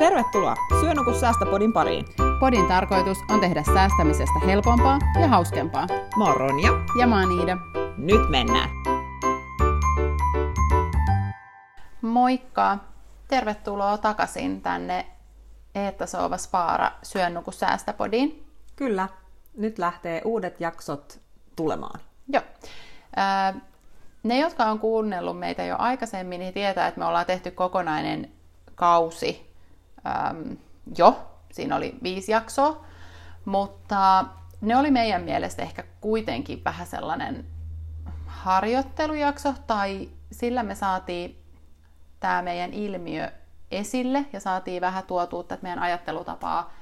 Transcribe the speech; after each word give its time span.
Tervetuloa 0.00 0.54
Syönuku 0.80 1.12
Säästöpodin 1.12 1.72
pariin. 1.72 2.04
Podin 2.40 2.66
tarkoitus 2.66 3.18
on 3.30 3.40
tehdä 3.40 3.62
säästämisestä 3.62 4.38
helpompaa 4.46 4.98
ja 5.20 5.28
hauskempaa. 5.28 5.86
Mä 6.16 6.24
oon 6.24 6.36
Ronja. 6.36 6.70
Ja 6.98 7.06
mä 7.06 7.20
oon 7.20 7.40
Iida. 7.40 7.56
Nyt 7.96 8.30
mennään. 8.30 8.70
Moikka! 12.02 12.78
Tervetuloa 13.28 13.98
takaisin 13.98 14.60
tänne 14.60 15.06
Eetta 15.74 16.06
Soova 16.06 16.36
Spaara 16.36 16.92
Syönnuku 17.02 17.52
Säästöpodiin. 17.52 18.46
Kyllä, 18.76 19.08
nyt 19.56 19.78
lähtee 19.78 20.22
uudet 20.24 20.60
jaksot 20.60 21.20
tulemaan. 21.56 22.00
Joo. 22.28 22.42
Ne, 24.22 24.38
jotka 24.38 24.64
on 24.64 24.78
kuunnellut 24.78 25.38
meitä 25.38 25.64
jo 25.64 25.76
aikaisemmin, 25.78 26.40
niin 26.40 26.54
tietää, 26.54 26.86
että 26.86 27.00
me 27.00 27.06
ollaan 27.06 27.26
tehty 27.26 27.50
kokonainen 27.50 28.30
kausi 28.74 29.49
äm, 30.06 30.56
jo. 30.98 31.26
Siinä 31.52 31.76
oli 31.76 31.98
viisi 32.02 32.32
jaksoa. 32.32 32.84
Mutta 33.44 34.24
ne 34.60 34.76
oli 34.76 34.90
meidän 34.90 35.22
mielestä 35.22 35.62
ehkä 35.62 35.84
kuitenkin 36.00 36.64
vähän 36.64 36.86
sellainen 36.86 37.46
harjoittelujakso, 38.26 39.54
tai 39.66 40.08
sillä 40.32 40.62
me 40.62 40.74
saatiin 40.74 41.42
tämä 42.20 42.42
meidän 42.42 42.72
ilmiö 42.72 43.32
esille 43.70 44.26
ja 44.32 44.40
saatiin 44.40 44.80
vähän 44.80 45.04
tuotua 45.06 45.42
tätä 45.42 45.62
meidän 45.62 45.78
ajattelutapaa 45.78 46.72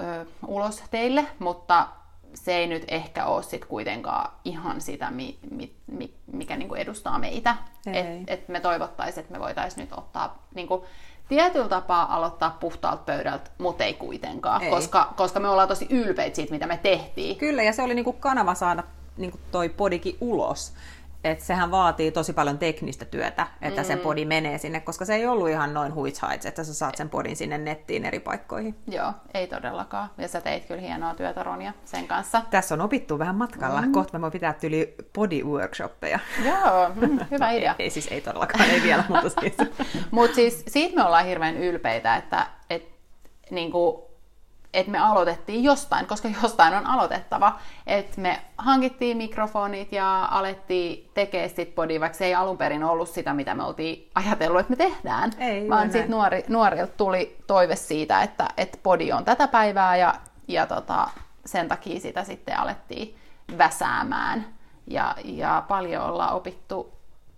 ö, 0.00 0.26
ulos 0.46 0.82
teille, 0.90 1.26
mutta 1.38 1.88
se 2.34 2.54
ei 2.54 2.66
nyt 2.66 2.84
ehkä 2.88 3.26
ole 3.26 3.42
sit 3.42 3.64
kuitenkaan 3.64 4.32
ihan 4.44 4.80
sitä, 4.80 5.10
mi, 5.10 5.38
mi, 5.50 5.76
mi, 5.86 6.14
mikä 6.26 6.56
niinku 6.56 6.74
edustaa 6.74 7.18
meitä. 7.18 7.56
Et, 7.86 8.06
et 8.26 8.48
me 8.48 8.60
toivottaisiin, 8.60 9.22
että 9.22 9.32
me 9.32 9.40
voitaisiin 9.40 9.80
nyt 9.80 9.98
ottaa 9.98 10.46
niinku, 10.54 10.84
tietyllä 11.36 11.68
tapaa 11.68 12.16
aloittaa 12.16 12.56
puhtaalta 12.60 13.02
pöydältä, 13.06 13.50
mutta 13.58 13.84
ei 13.84 13.94
kuitenkaan, 13.94 14.62
ei. 14.62 14.70
Koska, 14.70 15.12
koska 15.16 15.40
me 15.40 15.48
ollaan 15.48 15.68
tosi 15.68 15.86
ylpeitä 15.90 16.36
siitä, 16.36 16.52
mitä 16.52 16.66
me 16.66 16.76
tehtiin. 16.82 17.36
Kyllä, 17.36 17.62
ja 17.62 17.72
se 17.72 17.82
oli 17.82 17.94
niinku 17.94 18.12
kanava 18.12 18.54
saada 18.54 18.82
niinku 19.16 19.38
toi 19.50 19.68
podikin 19.68 20.16
ulos 20.20 20.72
että 21.24 21.44
sehän 21.44 21.70
vaatii 21.70 22.12
tosi 22.12 22.32
paljon 22.32 22.58
teknistä 22.58 23.04
työtä, 23.04 23.46
että 23.62 23.80
mm. 23.80 23.86
se 23.86 23.96
podi 23.96 24.24
menee 24.24 24.58
sinne, 24.58 24.80
koska 24.80 25.04
se 25.04 25.14
ei 25.14 25.26
ollut 25.26 25.48
ihan 25.48 25.74
noin 25.74 25.94
huitshaits, 25.94 26.46
että 26.46 26.64
sä 26.64 26.74
saat 26.74 26.96
sen 26.96 27.10
podin 27.10 27.36
sinne 27.36 27.58
nettiin 27.58 28.04
eri 28.04 28.20
paikkoihin. 28.20 28.74
Joo, 28.86 29.12
ei 29.34 29.46
todellakaan. 29.46 30.10
Ja 30.18 30.28
sä 30.28 30.40
teit 30.40 30.64
kyllä 30.64 30.80
hienoa 30.80 31.14
työtä 31.14 31.42
Ronja 31.42 31.72
sen 31.84 32.08
kanssa. 32.08 32.42
Tässä 32.50 32.74
on 32.74 32.80
opittu 32.80 33.18
vähän 33.18 33.36
matkalla. 33.36 33.82
Mm. 33.82 33.92
Kohta 33.92 34.18
me 34.18 34.22
voi 34.22 34.30
pitää 34.30 34.52
tyli 34.52 34.94
body-workshoppeja. 35.18 36.18
Joo, 36.44 36.90
mm, 36.94 37.18
hyvä 37.30 37.50
idea. 37.50 37.74
ei 37.78 37.90
siis 37.90 38.08
ei 38.08 38.20
todellakaan, 38.20 38.70
ei 38.70 38.82
vielä, 38.82 39.04
mutta 39.08 39.40
siis. 39.40 39.56
Mutta 40.10 40.34
siis 40.34 40.64
siitä 40.68 40.96
me 40.96 41.04
ollaan 41.04 41.26
hirveän 41.26 41.56
ylpeitä, 41.56 42.16
että 42.16 42.46
et, 42.70 42.88
niinku, 43.50 44.11
että 44.74 44.92
me 44.92 44.98
aloitettiin 44.98 45.64
jostain, 45.64 46.06
koska 46.06 46.28
jostain 46.42 46.74
on 46.74 46.86
aloitettava. 46.86 47.58
Että 47.86 48.20
me 48.20 48.40
hankittiin 48.58 49.16
mikrofonit 49.16 49.92
ja 49.92 50.24
alettiin 50.24 51.10
tekemään 51.14 51.50
sit 51.50 51.74
podia, 51.74 52.00
vaikka 52.00 52.18
se 52.18 52.24
ei 52.24 52.34
alun 52.34 52.58
perin 52.58 52.84
ollut 52.84 53.08
sitä, 53.08 53.34
mitä 53.34 53.54
me 53.54 53.64
oltiin 53.64 54.10
ajatellut, 54.14 54.60
että 54.60 54.70
me 54.70 54.76
tehdään. 54.76 55.30
Ei, 55.38 55.68
vaan 55.68 55.92
sitten 55.92 56.10
nuori, 56.10 56.44
nuorilta 56.48 56.92
tuli 56.96 57.36
toive 57.46 57.76
siitä, 57.76 58.22
että, 58.22 58.48
että 58.56 58.78
podi 58.82 59.12
on 59.12 59.24
tätä 59.24 59.48
päivää 59.48 59.96
ja, 59.96 60.14
ja 60.48 60.66
tota, 60.66 61.08
sen 61.46 61.68
takia 61.68 62.00
sitä 62.00 62.24
sitten 62.24 62.58
alettiin 62.58 63.16
väsäämään. 63.58 64.46
Ja, 64.86 65.14
ja 65.24 65.64
paljon 65.68 66.04
ollaan 66.04 66.34
opittu 66.34 66.92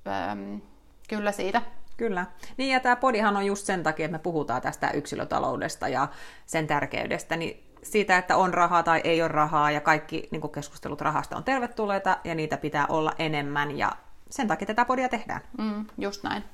äm, 0.07 0.61
kyllä 1.09 1.33
siitä. 1.33 1.63
Kyllä. 1.97 2.27
Niin 2.57 2.73
ja 2.73 2.81
tämä 2.81 2.97
podihan 2.97 3.37
on 3.37 3.47
just 3.47 3.67
sen 3.67 3.83
takia, 3.83 4.05
että 4.05 4.19
me 4.19 4.23
puhutaan 4.23 4.63
tästä 4.63 4.91
yksilötaloudesta 4.91 5.89
ja 5.89 6.09
sen 6.47 6.67
tärkeydestä, 6.67 7.37
niin 7.37 7.65
siitä, 7.83 8.19
että 8.19 8.37
on 8.37 8.55
rahaa 8.55 8.83
tai 8.83 9.01
ei 9.05 9.23
ole 9.23 9.29
rahaa 9.29 9.71
ja 9.71 9.81
kaikki 9.81 10.29
niin 10.31 10.53
keskustelut 10.53 11.01
rahasta 11.01 11.37
on 11.37 11.45
tervetulleita 11.45 12.17
ja 12.25 12.35
niitä 12.35 12.57
pitää 12.57 12.87
olla 12.89 13.13
enemmän 13.19 13.79
ja 13.79 13.93
sen 14.31 14.49
takia 14.49 14.67
tätä 14.67 14.85
podia 14.85 15.09
tehdään. 15.09 15.41
Mm, 15.59 15.87
just 15.99 16.23
näin. 16.23 16.45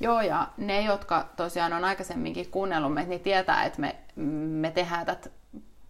Joo, 0.00 0.20
ja 0.20 0.48
ne, 0.56 0.82
jotka 0.82 1.28
tosiaan 1.36 1.72
on 1.72 1.84
aikaisemminkin 1.84 2.50
kuunnellut 2.50 2.94
meitä, 2.94 3.10
niin 3.10 3.20
tietää, 3.20 3.64
että 3.64 3.80
me, 3.80 3.96
me 4.60 4.70
tehdään 4.70 5.06
tätä 5.06 5.30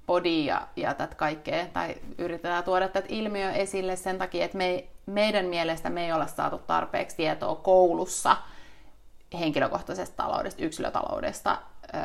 podia 0.06 0.54
ja, 0.54 0.68
ja 0.76 0.94
tätä 0.94 1.14
kaikkea, 1.14 1.66
tai 1.66 1.94
yritetään 2.18 2.64
tuoda 2.64 2.88
tätä 2.88 3.06
ilmiö 3.10 3.52
esille 3.52 3.96
sen 3.96 4.18
takia, 4.18 4.44
että 4.44 4.58
me, 4.58 4.84
meidän 5.06 5.46
mielestä 5.46 5.90
me 5.90 6.04
ei 6.06 6.12
olla 6.12 6.26
saatu 6.26 6.58
tarpeeksi 6.58 7.16
tietoa 7.16 7.56
koulussa– 7.56 8.36
henkilökohtaisesta 9.38 10.16
taloudesta, 10.16 10.64
yksilötaloudesta. 10.64 11.58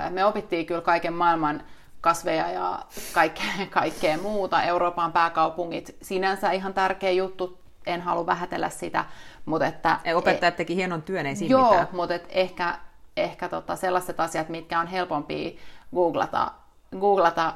Me 0.09 0.25
opittiin 0.25 0.65
kyllä 0.65 0.81
kaiken 0.81 1.13
maailman 1.13 1.63
kasveja 2.01 2.51
ja 2.51 2.79
kaikkea, 3.13 3.45
kaikkea 3.69 4.17
muuta. 4.17 4.63
Euroopan 4.63 5.13
pääkaupungit, 5.13 5.95
sinänsä 6.01 6.51
ihan 6.51 6.73
tärkeä 6.73 7.11
juttu, 7.11 7.59
en 7.85 8.01
halua 8.01 8.25
vähätellä 8.25 8.69
sitä, 8.69 9.05
mutta 9.45 9.67
että... 9.67 9.99
Opettajat 10.15 10.55
teki 10.55 10.75
hienon 10.75 11.01
työn, 11.01 11.25
ei 11.25 11.35
siinä 11.35 11.51
Joo, 11.51 11.69
mitään. 11.69 11.87
mutta 11.91 12.15
et 12.15 12.25
ehkä, 12.29 12.79
ehkä 13.17 13.49
tota 13.49 13.75
sellaiset 13.75 14.19
asiat, 14.19 14.49
mitkä 14.49 14.79
on 14.79 14.87
helpompi 14.87 15.57
googlata, 15.95 16.51
googlata 16.99 17.53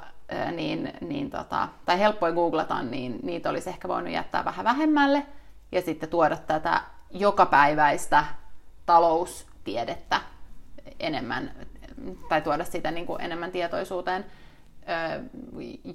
niin, 0.51 0.93
niin 1.01 1.29
tota, 1.29 1.67
tai 1.85 1.99
helppoja 1.99 2.33
googlata, 2.33 2.83
niin 2.83 3.19
niitä 3.23 3.49
olisi 3.49 3.69
ehkä 3.69 3.87
voinut 3.87 4.13
jättää 4.13 4.45
vähän 4.45 4.65
vähemmälle 4.65 5.25
ja 5.71 5.81
sitten 5.81 6.09
tuoda 6.09 6.37
tätä 6.37 6.81
jokapäiväistä 7.11 8.25
talous 8.85 9.48
tiedettä 9.63 10.21
enemmän, 10.99 11.51
tai 12.29 12.41
tuoda 12.41 12.65
sitä 12.65 12.91
niin 12.91 13.05
kuin 13.05 13.21
enemmän 13.21 13.51
tietoisuuteen, 13.51 14.25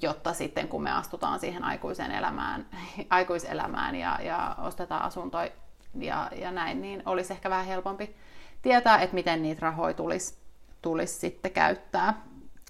jotta 0.01 0.33
sitten 0.33 0.67
kun 0.67 0.83
me 0.83 0.91
astutaan 0.91 1.39
siihen 1.39 1.63
aikuisen 1.63 2.11
elämään, 2.11 2.65
aikuiselämään 3.09 3.95
ja, 3.95 4.19
ja 4.21 4.55
ostetaan 4.61 5.01
asuntoja 5.01 5.51
ja, 5.99 6.31
ja 6.35 6.51
näin, 6.51 6.81
niin 6.81 7.03
olisi 7.05 7.33
ehkä 7.33 7.49
vähän 7.49 7.65
helpompi 7.65 8.15
tietää, 8.61 9.01
että 9.01 9.15
miten 9.15 9.41
niitä 9.41 9.61
rahoja 9.61 9.93
tulisi, 9.93 10.35
tulisi 10.81 11.13
sitten 11.13 11.51
käyttää. 11.51 12.21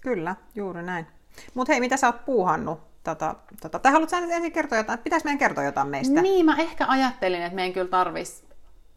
Kyllä, 0.01 0.35
juuri 0.55 0.83
näin. 0.83 1.07
Mutta 1.53 1.73
hei, 1.73 1.79
mitä 1.79 1.97
sä 1.97 2.07
oot 2.07 2.25
puuhannut 2.25 2.95
Tota, 3.05 3.35
tota, 3.61 3.79
tai 3.79 3.91
haluatko 3.91 4.15
ensin 4.15 4.51
kertoa 4.51 4.77
jotain? 4.77 4.99
Pitäisi 4.99 5.25
meidän 5.25 5.37
kertoa 5.37 5.63
jotain 5.63 5.87
meistä? 5.87 6.21
Niin, 6.21 6.45
mä 6.45 6.55
ehkä 6.57 6.85
ajattelin, 6.87 7.41
että 7.41 7.55
meidän 7.55 7.73
kyllä 7.73 7.87
tarvitsisi 7.87 8.45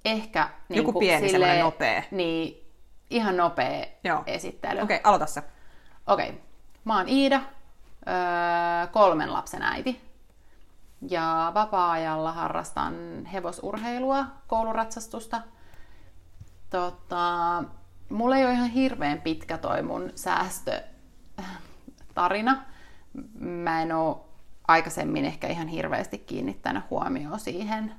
ehkä... 0.04 0.48
Niin 0.68 0.76
Joku 0.76 0.98
pieni 0.98 1.28
sille, 1.28 1.30
semmoinen 1.30 1.64
nopea. 1.64 2.02
Niin, 2.10 2.72
ihan 3.10 3.36
nopea 3.36 3.86
Joo. 4.04 4.22
esittely. 4.26 4.80
Okei, 4.80 4.96
okay, 4.96 5.08
aloita 5.08 5.26
se. 5.26 5.42
Okei. 6.06 6.28
Okay. 6.28 6.40
Mä 6.84 6.96
oon 6.96 7.08
Iida, 7.08 7.40
öö, 8.08 8.86
kolmen 8.92 9.32
lapsen 9.32 9.62
äiti. 9.62 10.08
Ja 11.08 11.52
vapaa-ajalla 11.54 12.32
harrastan 12.32 13.26
hevosurheilua, 13.26 14.26
kouluratsastusta. 14.46 15.42
Tota, 16.70 17.64
mulla 18.08 18.36
ei 18.36 18.44
ole 18.44 18.52
ihan 18.52 18.70
hirveän 18.70 19.20
pitkä 19.20 19.58
toi 19.58 19.82
mun 19.82 20.12
säästötarina. 20.14 22.62
Mä 23.40 23.82
en 23.82 23.92
oo 23.92 24.28
aikaisemmin 24.68 25.24
ehkä 25.24 25.48
ihan 25.48 25.68
hirveästi 25.68 26.18
kiinnittänyt 26.18 26.90
huomioon 26.90 27.40
siihen 27.40 27.94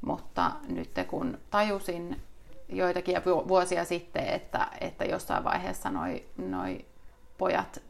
mutta 0.00 0.52
nyt 0.68 0.90
kun 1.08 1.38
tajusin 1.50 2.22
joitakin 2.68 3.24
vuosia 3.24 3.84
sitten, 3.84 4.26
että, 4.26 4.68
että 4.80 5.04
jossain 5.04 5.44
vaiheessa 5.44 5.90
noi, 5.90 6.24
noi 6.36 6.84
pojat, 7.38 7.82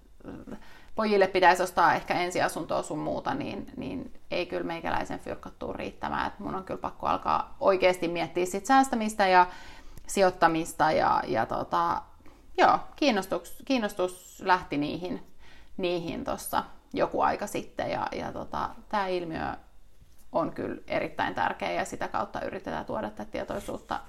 pojille 0.94 1.26
pitäisi 1.26 1.62
ostaa 1.62 1.94
ehkä 1.94 2.15
ensiasuntoa 2.15 2.82
sun 2.82 2.98
muuta, 2.98 3.34
niin, 3.34 3.72
niin 3.76 4.12
ei 4.31 4.47
kyllä 4.47 4.65
meikäläisen 4.65 5.21
fyrkattuu 5.21 5.72
riittämään. 5.72 6.26
Et 6.26 6.38
mun 6.38 6.54
on 6.54 6.65
kyllä 6.65 6.81
pakko 6.81 7.06
alkaa 7.06 7.56
oikeasti 7.60 8.09
miettiä 8.09 8.47
sit 8.47 8.66
säästämistä 8.66 9.27
ja 9.27 9.47
sijoittamista 10.06 10.92
ja, 10.92 11.22
ja 11.27 11.47
tota, 11.47 12.03
joo, 12.59 12.78
kiinnostus, 12.97 13.62
kiinnostus 13.65 14.42
lähti 14.45 14.77
niihin, 14.77 15.27
niihin 15.77 16.24
tuossa 16.24 16.65
joku 16.92 17.21
aika 17.21 17.47
sitten 17.47 17.91
ja, 17.91 18.07
ja 18.12 18.33
tota, 18.33 18.71
tämä 18.89 19.07
ilmiö 19.07 19.47
on 20.32 20.53
kyllä 20.53 20.80
erittäin 20.86 21.34
tärkeä 21.34 21.72
ja 21.72 21.84
sitä 21.84 22.09
kautta 22.09 22.41
yritetään 22.41 22.84
tuoda 22.84 23.10
tätä 23.10 23.30
tietoisuutta 23.30 24.00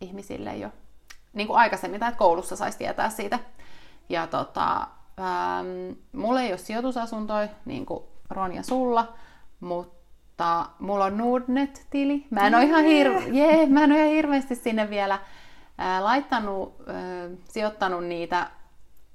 ihmisille 0.00 0.56
jo 0.56 0.70
niin 1.32 1.46
kuin 1.46 1.58
aikaisemmin, 1.58 2.00
tai 2.00 2.08
että 2.08 2.18
koulussa 2.18 2.56
saisi 2.56 2.78
tietää 2.78 3.10
siitä. 3.10 3.38
Ja 4.08 4.26
tota, 4.26 4.86
ähm, 5.20 5.98
mulla 6.12 6.40
ei 6.40 6.50
ole 6.50 6.58
sijoitusasuntoja, 6.58 7.48
niin 7.64 7.86
kuin 7.86 8.04
Ronja 8.30 8.62
sulla, 8.62 9.12
mutta 9.60 10.66
mulla 10.78 11.04
on 11.04 11.16
Nordnet-tili. 11.16 12.26
Mä 12.30 12.46
en 12.46 12.54
ole 12.54 12.64
ihan, 12.64 12.84
hir- 12.84 13.34
yeah, 13.34 13.68
mä 13.68 13.84
en 13.84 13.92
ole 13.92 14.00
ihan 14.00 14.14
hirveästi 14.14 14.54
sinne 14.54 14.90
vielä 14.90 15.14
äh, 15.14 16.02
laittanut, 16.02 16.74
äh, 16.88 17.38
sijoittanut 17.48 18.04
niitä 18.04 18.50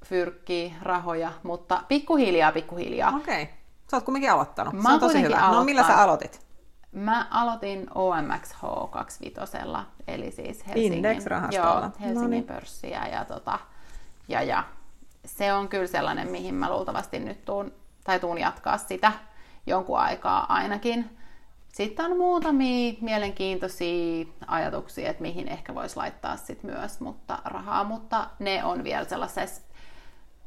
fyrkkiä, 0.05 0.73
rahoja, 0.81 1.31
mutta 1.43 1.83
pikkuhiljaa, 1.87 2.51
pikkuhiljaa. 2.51 3.15
Okei. 3.15 3.43
Okay. 3.43 3.55
Sä 3.91 3.97
oot 3.97 4.03
kumminkin 4.03 4.31
aloittanut. 4.31 4.73
Mä 4.73 4.89
Se 4.89 4.93
on 4.93 4.99
tosi 4.99 5.21
hyvä. 5.21 5.35
Aloittaa. 5.35 5.59
No 5.59 5.63
millä 5.63 5.83
sä 5.87 6.01
aloitit? 6.01 6.48
Mä 6.91 7.27
aloitin 7.29 7.87
OMX 7.95 8.53
H25, 8.53 9.79
eli 10.07 10.31
siis 10.31 10.67
Helsingin, 10.67 11.03
joo, 11.51 11.81
Helsingin 11.81 12.13
Noniin. 12.15 12.43
pörssiä 12.43 13.07
ja 13.07 13.25
tota, 13.25 13.59
ja, 14.27 14.41
ja 14.41 14.63
se 15.25 15.53
on 15.53 15.69
kyllä 15.69 15.87
sellainen, 15.87 16.31
mihin 16.31 16.55
mä 16.55 16.69
luultavasti 16.69 17.19
nyt 17.19 17.45
tuun, 17.45 17.73
tai 18.03 18.19
tuun 18.19 18.37
jatkaa 18.37 18.77
sitä 18.77 19.11
jonkun 19.67 19.99
aikaa 19.99 20.53
ainakin. 20.53 21.17
Sitten 21.73 22.05
on 22.05 22.17
muutamia 22.17 22.93
mielenkiintoisia 23.01 24.25
ajatuksia, 24.47 25.09
että 25.09 25.21
mihin 25.21 25.47
ehkä 25.47 25.75
voisi 25.75 25.97
laittaa 25.97 26.37
sit 26.37 26.63
myös 26.63 26.99
mutta 26.99 27.39
rahaa, 27.45 27.83
mutta 27.83 28.29
ne 28.39 28.63
on 28.63 28.83
vielä 28.83 29.05
sellaisessa 29.05 29.61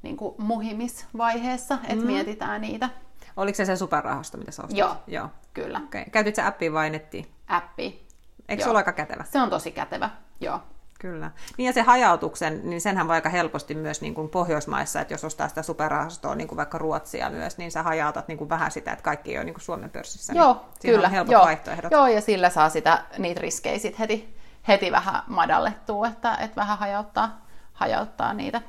niin 0.03 0.17
kuin 0.17 0.35
muhimisvaiheessa, 0.39 1.79
että 1.83 2.05
mm. 2.05 2.06
mietitään 2.06 2.61
niitä. 2.61 2.89
Oliko 3.37 3.56
se 3.56 3.64
se 3.64 3.76
superrahasto, 3.76 4.38
mitä 4.38 4.50
sä 4.50 4.62
ostit? 4.62 4.79
Joo, 4.79 4.96
Joo. 5.06 5.29
kyllä. 5.55 5.81
Okay. 5.84 6.05
Käytit 6.12 6.34
sä 6.34 6.46
appia 6.46 6.73
vai 6.73 6.90
nettiin? 6.90 7.26
Appi. 7.49 8.06
Eikö 8.49 8.62
se 8.62 8.70
ole 8.70 8.79
aika 8.79 8.93
kätevä? 8.93 9.25
Se 9.25 9.40
on 9.40 9.50
tosi 9.50 9.70
kätevä, 9.70 10.11
joo. 10.40 10.61
Kyllä. 11.02 11.31
Niin 11.56 11.67
ja 11.67 11.73
se 11.73 11.82
hajautuksen, 11.82 12.61
niin 12.70 12.81
senhän 12.81 13.08
voi 13.08 13.14
aika 13.14 13.29
helposti 13.29 13.75
myös 13.75 14.00
niin 14.00 14.14
kuin 14.14 14.29
Pohjoismaissa, 14.29 15.00
että 15.00 15.14
jos 15.14 15.25
ostaa 15.25 15.49
sitä 15.49 15.62
superrahastoa, 15.62 16.34
niin 16.34 16.49
kuin 16.49 16.56
vaikka 16.56 16.79
Ruotsia 16.79 17.31
myös, 17.31 17.58
niin 17.58 17.70
sä 17.70 17.82
hajautat 17.82 18.29
niin 18.29 18.38
kuin 18.38 18.49
vähän 18.49 18.70
sitä, 18.70 18.93
että 18.93 19.02
kaikki 19.02 19.31
ei 19.31 19.38
ole 19.38 19.44
niin 19.44 19.55
kuin 19.55 19.62
Suomen 19.62 19.90
pörssissä. 19.90 20.32
Joo, 20.32 20.52
niin 20.52 20.62
siinä 20.81 20.96
kyllä. 20.96 21.06
On 21.06 21.12
helpot 21.12 21.32
joo. 21.32 21.44
vaihtoehdot. 21.44 21.93
Joo, 21.93 22.06
ja 22.06 22.20
sillä 22.20 22.50
saa 22.50 22.69
sitä, 22.69 23.05
niitä 23.19 23.40
riskejä 23.40 23.79
sit 23.79 23.99
heti, 23.99 24.37
heti 24.69 24.93
vähän 24.93 25.23
madallettua, 25.26 26.08
että, 26.08 26.34
että 26.34 26.56
vähän 26.56 26.79
hajauttaa, 26.79 27.46
hajauttaa 27.73 28.34
niitä 28.34 28.62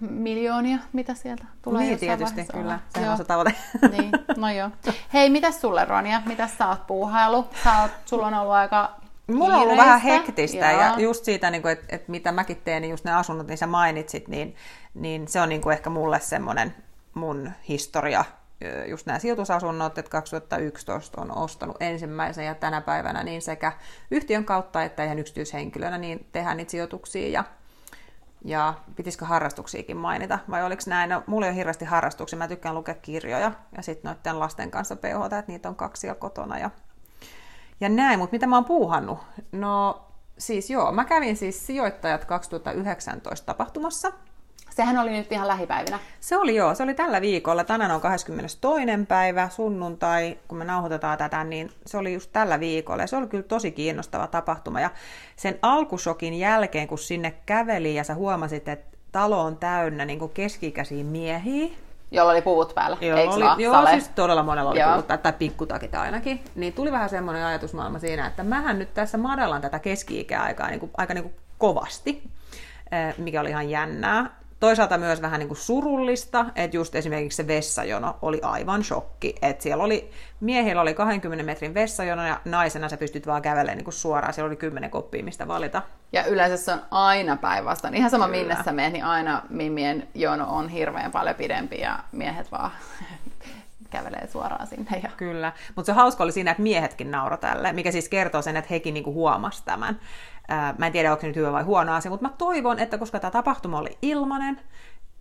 miljoonia, 0.00 0.78
mitä 0.92 1.14
sieltä 1.14 1.44
tulee 1.62 1.82
niin 1.82 1.98
tietysti, 1.98 2.44
kyllä. 2.52 2.78
Sehän 2.88 3.06
Joo. 3.06 3.12
on 3.12 3.18
se 3.18 3.24
tavoite. 3.24 3.54
niin, 3.96 4.10
no 4.36 4.50
joo. 4.50 4.70
Hei, 5.12 5.30
mitäs 5.30 5.60
sulle 5.60 5.84
Ronja? 5.84 6.22
Mitäs 6.26 6.58
sä 6.58 6.68
oot 6.68 6.86
puuhailu? 6.86 7.46
Sä 7.64 7.80
oot, 7.80 7.90
sulla 8.04 8.26
on 8.26 8.34
ollut 8.34 8.54
aika 8.54 8.96
Mulla 9.26 9.54
on 9.54 9.62
ollut 9.62 9.76
vähän 9.76 10.00
hektistä 10.00 10.70
Joo. 10.70 10.80
ja 10.80 10.94
just 10.98 11.24
siitä, 11.24 11.50
niin 11.50 11.68
että, 11.68 11.86
että 11.88 12.10
mitä 12.10 12.32
mäkin 12.32 12.60
teen, 12.64 12.82
niin 12.82 12.90
just 12.90 13.04
ne 13.04 13.12
asunnot, 13.12 13.46
niin 13.46 13.58
sä 13.58 13.66
mainitsit, 13.66 14.28
niin, 14.28 14.56
niin 14.94 15.28
se 15.28 15.40
on 15.40 15.48
niin 15.48 15.60
kuin 15.60 15.72
ehkä 15.72 15.90
mulle 15.90 16.20
semmoinen 16.20 16.74
mun 17.14 17.52
historia, 17.68 18.24
just 18.86 19.06
nämä 19.06 19.18
sijoitusasunnot, 19.18 19.98
että 19.98 20.10
2011 20.10 21.20
on 21.20 21.36
ostanut 21.36 21.76
ensimmäisen 21.80 22.46
ja 22.46 22.54
tänä 22.54 22.80
päivänä 22.80 23.22
niin 23.22 23.42
sekä 23.42 23.72
yhtiön 24.10 24.44
kautta 24.44 24.82
että 24.82 25.04
ihan 25.04 25.18
yksityishenkilönä 25.18 25.98
niin 25.98 26.26
tehdään 26.32 26.56
niitä 26.56 26.70
sijoituksia 26.70 27.28
ja 27.28 27.44
ja 28.46 28.74
pitäisikö 28.96 29.24
harrastuksiakin 29.24 29.96
mainita, 29.96 30.38
vai 30.50 30.64
oliko 30.64 30.82
näin? 30.86 31.10
No, 31.10 31.22
mulla 31.26 31.46
ei 31.46 31.50
ole 31.50 31.56
hirveästi 31.56 31.84
harrastuksia, 31.84 32.38
mä 32.38 32.48
tykkään 32.48 32.74
lukea 32.74 32.94
kirjoja 32.94 33.52
ja 33.76 33.82
sitten 33.82 34.08
noiden 34.08 34.40
lasten 34.40 34.70
kanssa 34.70 34.96
peuhota, 34.96 35.38
että 35.38 35.52
niitä 35.52 35.68
on 35.68 35.76
kaksi 35.76 36.00
siellä 36.00 36.18
kotona 36.18 36.58
ja 36.58 36.70
ja 37.80 37.88
näin, 37.88 38.18
mutta 38.18 38.34
mitä 38.34 38.46
mä 38.46 38.56
oon 38.56 38.64
puuhannut? 38.64 39.18
No 39.52 40.04
siis 40.38 40.70
joo, 40.70 40.92
mä 40.92 41.04
kävin 41.04 41.36
siis 41.36 41.66
sijoittajat 41.66 42.24
2019 42.24 43.46
tapahtumassa. 43.46 44.12
Sehän 44.76 44.98
oli 44.98 45.10
nyt 45.10 45.32
ihan 45.32 45.48
lähipäivinä. 45.48 45.98
Se 46.20 46.36
oli 46.36 46.54
joo, 46.54 46.74
se 46.74 46.82
oli 46.82 46.94
tällä 46.94 47.20
viikolla. 47.20 47.64
Tänään 47.64 47.90
on 47.90 48.00
22. 48.00 48.58
päivä, 49.08 49.48
sunnuntai, 49.48 50.38
kun 50.48 50.58
me 50.58 50.64
nauhoitetaan 50.64 51.18
tätä, 51.18 51.44
niin 51.44 51.70
se 51.86 51.98
oli 51.98 52.14
just 52.14 52.30
tällä 52.32 52.60
viikolla. 52.60 53.02
Ja 53.02 53.06
se 53.06 53.16
oli 53.16 53.26
kyllä 53.26 53.42
tosi 53.42 53.72
kiinnostava 53.72 54.26
tapahtuma. 54.26 54.80
Ja 54.80 54.90
sen 55.36 55.58
alkusokin 55.62 56.34
jälkeen, 56.34 56.88
kun 56.88 56.98
sinne 56.98 57.34
käveli 57.46 57.94
ja 57.94 58.04
sä 58.04 58.14
huomasit, 58.14 58.68
että 58.68 58.96
talo 59.12 59.42
on 59.42 59.56
täynnä 59.56 60.04
niin 60.04 60.30
keskikäisiä 60.34 61.04
miehiä, 61.04 61.68
Jolla 62.10 62.32
oli 62.32 62.42
puvut 62.42 62.74
päällä, 62.74 62.96
Joo, 63.00 63.18
eikö 63.18 63.34
oli, 63.34 63.44
vaan? 63.44 63.60
joo 63.60 63.74
Sale? 63.74 63.90
siis 63.90 64.08
todella 64.08 64.42
monella 64.42 64.70
oli 64.70 64.80
Joo. 64.80 65.02
tai, 65.02 65.18
tai 65.18 65.32
pikkutakit 65.32 65.94
ainakin. 65.94 66.44
Niin 66.54 66.72
tuli 66.72 66.92
vähän 66.92 67.08
semmoinen 67.08 67.44
ajatusmaailma 67.44 67.98
siinä, 67.98 68.26
että 68.26 68.42
mähän 68.42 68.78
nyt 68.78 68.94
tässä 68.94 69.18
madallan 69.18 69.62
tätä 69.62 69.78
keski-ikäaikaa 69.78 70.68
niin 70.68 70.80
kuin, 70.80 70.90
aika 70.96 71.14
niin 71.14 71.24
kuin 71.24 71.34
kovasti, 71.58 72.22
eh, 72.92 73.14
mikä 73.18 73.40
oli 73.40 73.50
ihan 73.50 73.70
jännää. 73.70 74.35
Toisaalta 74.60 74.98
myös 74.98 75.22
vähän 75.22 75.38
niin 75.38 75.48
kuin 75.48 75.58
surullista, 75.58 76.46
että 76.54 76.76
just 76.76 76.94
esimerkiksi 76.94 77.36
se 77.36 77.46
vessajono 77.46 78.16
oli 78.22 78.40
aivan 78.42 78.84
shokki. 78.84 79.34
Että 79.42 79.62
siellä 79.62 79.84
oli, 79.84 80.10
miehillä 80.40 80.82
oli 80.82 80.94
20 80.94 81.44
metrin 81.44 81.74
vessajono 81.74 82.26
ja 82.26 82.40
naisena 82.44 82.88
sä 82.88 82.96
pystyt 82.96 83.26
vaan 83.26 83.42
kävelemään 83.42 83.76
niin 83.78 83.84
kuin 83.84 83.94
suoraan. 83.94 84.34
Siellä 84.34 84.46
oli 84.46 84.56
10 84.56 84.90
koppia, 84.90 85.24
mistä 85.24 85.48
valita. 85.48 85.82
Ja 86.12 86.24
yleensä 86.24 86.56
se 86.56 86.72
on 86.72 86.82
aina 86.90 87.36
päinvastoin. 87.36 87.94
Ihan 87.94 88.10
sama 88.10 88.24
Kyllä. 88.26 88.38
minne 88.38 88.56
sä 88.64 88.72
menet, 88.72 88.92
niin 88.92 89.04
aina 89.04 89.42
mimmien 89.48 90.08
jono 90.14 90.46
on 90.48 90.68
hirveän 90.68 91.12
paljon 91.12 91.36
pidempi 91.36 91.78
ja 91.80 91.98
miehet 92.12 92.52
vaan 92.52 92.70
kävelee 93.90 94.26
suoraan 94.26 94.66
sinne. 94.66 95.00
Ja... 95.02 95.10
Kyllä, 95.16 95.52
mutta 95.76 95.86
se 95.86 95.96
hauska 95.96 96.24
oli 96.24 96.32
siinä, 96.32 96.50
että 96.50 96.62
miehetkin 96.62 97.10
nauroi 97.10 97.38
tälle, 97.38 97.72
mikä 97.72 97.92
siis 97.92 98.08
kertoo 98.08 98.42
sen, 98.42 98.56
että 98.56 98.74
hekin 98.74 98.94
niinku 98.94 99.12
huomasi 99.12 99.62
tämän. 99.64 100.00
Ää, 100.48 100.74
Mä 100.78 100.86
en 100.86 100.92
tiedä, 100.92 101.10
onko 101.10 101.20
se 101.20 101.26
nyt 101.26 101.36
hyvä 101.36 101.52
vai 101.52 101.62
huono 101.62 101.94
asia, 101.94 102.10
mutta 102.10 102.28
mä 102.28 102.34
toivon, 102.38 102.78
että 102.78 102.98
koska 102.98 103.20
tämä 103.20 103.30
tapahtuma 103.30 103.78
oli 103.78 103.98
ilmanen, 104.02 104.60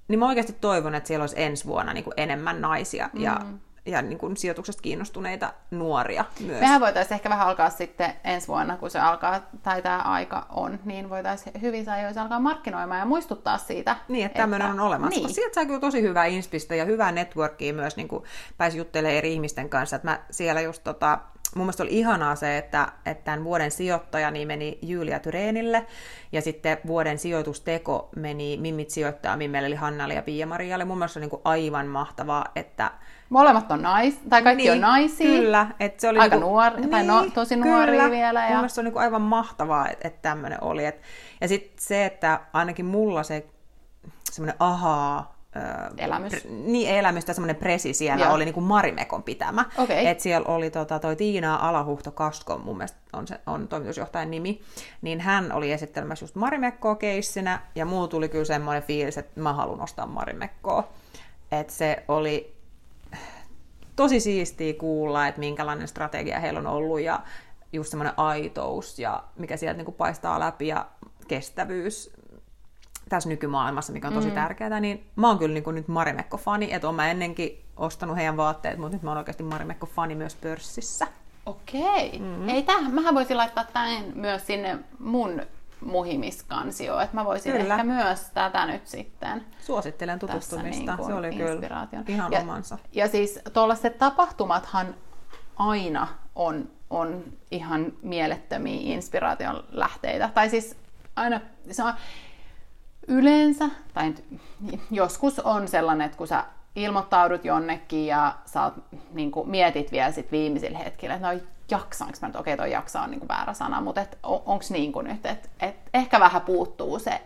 niin 0.08 0.20
mä 0.20 0.28
oikeasti 0.28 0.54
toivon, 0.54 0.96
että 0.96 1.08
siellä 1.08 1.24
olisi 1.24 1.42
ensi 1.42 1.66
vuonna 1.66 1.94
niinku 1.94 2.12
enemmän 2.18 2.62
naisia 2.62 3.10
ja, 3.14 3.42
ja 3.86 4.02
niinku 4.02 4.32
sijoituksesta 4.38 4.82
kiinnostuneita 4.82 5.54
nuoria 5.72 6.26
myös. 6.40 6.60
Mehän 6.60 6.82
voitaisiin 6.82 7.16
ehkä 7.16 7.30
vähän 7.30 7.48
alkaa 7.48 7.70
sitten 7.70 8.14
ensi 8.24 8.48
vuonna, 8.48 8.78
kun 8.78 8.90
se 8.90 9.00
alkaa, 9.00 9.40
tai 9.64 9.82
tämä 9.82 9.98
aika 9.98 10.46
on, 10.50 10.80
niin 10.86 11.10
voitaisiin 11.10 11.62
hyvissä 11.62 11.94
ajoin 11.94 12.20
alkaa 12.20 12.40
markkinoimaan 12.40 13.00
ja 13.00 13.06
muistuttaa 13.06 13.58
siitä. 13.58 13.96
Niin, 14.08 14.26
että 14.26 14.38
tämmöinen 14.38 14.72
on 14.72 14.80
olemassa. 14.80 15.10
Niin. 15.10 15.26
Niin. 15.26 15.36
Sieltä 15.36 15.54
saa 15.56 15.66
kyllä 15.66 15.80
tosi 15.80 16.02
hyvää 16.02 16.26
inspistä 16.26 16.76
ja 16.76 16.86
hyvää 16.86 17.12
networkia 17.12 17.74
myös, 17.74 17.96
niin 17.96 18.08
kuin 18.08 18.24
pääsi 18.58 18.78
juttelemaan 18.78 19.18
eri 19.18 19.34
ihmisten 19.34 19.70
kanssa. 19.70 19.96
Että 19.96 20.08
mä 20.08 20.20
siellä 20.32 20.62
just 20.62 20.84
tota, 20.84 21.20
mun 21.56 21.66
mielestä 21.66 21.84
oli 21.84 21.92
ihanaa 22.00 22.36
se, 22.36 22.58
että, 22.58 22.88
että 23.06 23.24
tämän 23.24 23.44
vuoden 23.44 23.72
sijoittaja 23.72 24.32
niin 24.32 24.48
meni 24.48 24.80
Julia 24.82 25.20
Tyreenille, 25.20 25.86
ja 26.32 26.42
sitten 26.42 26.78
vuoden 26.88 27.20
sijoitusteko 27.20 28.10
meni 28.16 28.58
Mimmit 28.62 28.90
sijoittaa 28.90 29.38
Mimmelle, 29.38 29.68
eli 29.68 29.76
Hannalle 29.76 30.14
ja 30.14 30.22
Pia-Marialle. 30.22 30.86
Mun 30.86 30.98
mielestä 30.98 31.20
oli 31.20 31.28
niin 31.28 31.42
aivan 31.44 31.88
mahtavaa, 31.88 32.46
että 32.56 32.92
Molemmat 33.30 33.72
on 33.72 33.82
nais, 33.82 34.20
tai 34.30 34.42
kaikki 34.44 34.64
niin, 34.64 34.72
on 34.72 34.82
naisia. 34.82 35.28
Kyllä. 35.28 35.68
Että 35.80 36.02
se 36.02 36.10
oli 36.10 36.20
Aika 36.20 36.36
niinku, 36.36 36.50
nuori- 36.50 36.88
tai 36.88 37.04
no- 37.04 37.26
tosi 37.34 37.56
nuoria 37.56 37.86
kyllä. 38.04 38.12
vielä, 38.12 38.42
ja- 38.44 38.48
Mun 38.50 38.58
mielestä 38.58 38.76
se 38.76 38.82
on 38.82 38.86
niinku 38.86 39.00
aivan 39.00 39.22
mahtavaa, 39.22 39.90
että, 39.90 40.08
että 40.08 40.22
tämmöinen 40.22 40.64
oli. 40.64 40.86
Et, 40.86 41.02
ja 41.42 41.48
sitten 41.48 41.86
se, 41.86 42.06
että 42.06 42.40
ainakin 42.54 42.86
mulla 42.86 43.24
se 43.24 43.46
semmoinen 44.32 44.56
ahaa, 44.60 45.35
Elämys. 45.98 46.32
Pre, 46.32 46.42
niin, 46.52 46.90
elämys 46.90 47.26
tai 47.26 47.36
semmoinen 47.36 47.56
presi 47.56 47.94
siellä 47.94 48.26
Joo. 48.26 48.34
oli 48.34 48.46
niinku 48.46 48.62
Marimekon 48.62 49.24
pitämä. 49.24 49.66
Okei. 49.78 50.08
Et 50.08 50.20
siellä 50.20 50.48
oli 50.48 50.70
tota, 50.72 51.00
toi 51.00 51.16
Tiina 51.16 51.56
Alahuhto 51.56 52.12
Kastkon, 52.12 52.62
mun 52.62 52.78
mielestä 52.78 52.98
on, 53.14 53.28
se, 53.28 53.40
on 53.46 53.68
toimitusjohtajan 53.68 54.32
nimi, 54.32 54.62
niin 55.02 55.22
hän 55.22 55.52
oli 55.52 55.72
esittelemässä 55.72 56.24
just 56.24 56.36
Marimekkoa 56.36 56.96
keissinä, 56.96 57.62
ja 57.76 57.86
mulla 57.86 58.08
tuli 58.08 58.30
kyllä 58.30 58.46
semmoinen 58.46 58.84
fiilis, 58.84 59.18
että 59.18 59.40
mä 59.42 59.54
haluan 59.54 59.82
ostaa 59.82 60.06
Marimekkoa. 60.06 60.90
Että 61.52 61.74
se 61.74 62.04
oli 62.08 62.56
tosi 63.96 64.20
siistiä 64.20 64.74
kuulla, 64.74 65.28
että 65.28 65.40
minkälainen 65.40 65.88
strategia 65.88 66.40
heillä 66.40 66.60
on 66.60 66.68
ollut 66.68 67.02
ja 67.02 67.20
just 67.74 67.90
semmoinen 67.90 68.14
aitous 68.18 69.00
ja 69.00 69.24
mikä 69.36 69.58
sieltä 69.58 69.84
niin 69.84 69.94
paistaa 69.94 70.40
läpi 70.40 70.68
ja 70.68 70.86
kestävyys 71.28 72.14
tässä 73.10 73.30
nykymaailmassa, 73.30 73.94
mikä 73.94 74.08
on 74.08 74.14
tosi 74.14 74.28
mm. 74.28 74.34
tärkeää, 74.34 74.80
niin 74.80 75.06
mä 75.16 75.28
oon 75.28 75.40
kyllä 75.40 75.54
niin 75.54 75.64
kuin 75.64 75.76
nyt 75.76 75.88
Marimekko-fani, 75.88 76.74
että 76.74 76.88
oon 76.88 76.96
mä 76.96 77.12
ennenkin 77.12 77.64
ostanut 77.78 78.18
heidän 78.18 78.38
vaatteet, 78.38 78.78
mutta 78.78 78.96
nyt 78.96 79.04
mä 79.04 79.10
oon 79.10 79.18
oikeasti 79.18 79.44
Marimekko-fani 79.44 80.16
myös 80.16 80.36
pörssissä. 80.36 81.08
Okei. 81.46 82.20
Mm-hmm. 82.20 82.50
Ei 82.50 82.64
tähän, 82.64 82.94
mähän 82.94 83.16
voisin 83.16 83.38
laittaa 83.38 83.64
tämän 83.64 84.04
myös 84.16 84.48
sinne 84.48 84.80
mun 85.00 85.42
muhimiskansioon, 85.86 87.04
että 87.04 87.16
mä 87.16 87.26
voisin 87.26 87.52
Kyllä. 87.52 87.74
ehkä 87.74 87.84
myös 87.84 88.30
tätä 88.34 88.66
nyt 88.66 88.88
sitten 88.88 89.46
Suosittelen 89.60 90.20
tutustumista, 90.20 90.96
niin 90.96 91.06
se 91.06 91.14
oli 91.14 91.30
kyllä 91.30 91.88
ihan 92.08 92.32
ja, 92.32 92.40
omansa. 92.40 92.78
Ja 92.92 93.08
siis 93.08 93.40
tuollaiset 93.54 93.98
tapahtumathan 93.98 94.96
aina 95.56 96.08
on, 96.36 96.70
on 96.90 97.24
ihan 97.52 97.94
mielettömiä 98.02 98.94
inspiraation 98.94 99.64
lähteitä. 99.72 100.30
Tai 100.34 100.50
siis 100.50 100.78
aina 101.16 101.42
se 101.72 101.84
on 101.84 101.94
yleensä, 103.08 103.70
tai 103.94 104.14
joskus 104.92 105.40
on 105.40 105.68
sellainen, 105.68 106.06
että 106.06 106.18
kun 106.18 106.28
sä 106.28 106.44
ilmoittaudut 106.76 107.46
jonnekin 107.46 108.06
ja 108.06 108.36
sä 108.46 108.64
oot, 108.64 108.74
niin 109.14 109.32
kuin, 109.32 109.50
mietit 109.50 109.92
vielä 109.92 110.12
sit 110.12 110.32
viimeisillä 110.32 110.78
hetkillä, 110.78 111.16
että 111.16 111.34
no 111.34 111.40
jaksaanko 111.72 112.18
mä 112.22 112.28
nyt, 112.28 112.36
okei 112.36 112.58
toi 112.58 112.72
jaksaa 112.72 113.04
on 113.04 113.12
niin 113.12 113.20
kuin 113.20 113.28
väärä 113.28 113.54
sana, 113.54 113.82
mutta 113.82 114.02
et, 114.02 114.18
on, 114.24 114.42
onks 114.46 114.72
niin 114.72 114.92
kuin 114.92 115.08
nyt, 115.08 115.26
että 115.26 115.50
et 115.60 115.76
ehkä 115.94 116.20
vähän 116.20 116.42
puuttuu 116.42 117.00
se, 117.00 117.22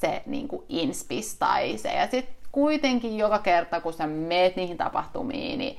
se 0.00 0.22
niin 0.26 0.48
kuin 0.48 0.62
inspis 0.68 1.36
tai 1.38 1.78
se, 1.78 1.88
ja 1.88 2.08
sitten 2.10 2.34
kuitenkin 2.52 3.18
joka 3.18 3.38
kerta, 3.38 3.80
kun 3.80 3.92
sä 3.92 4.06
meet 4.06 4.56
niihin 4.56 4.76
tapahtumiin, 4.76 5.58
niin 5.58 5.78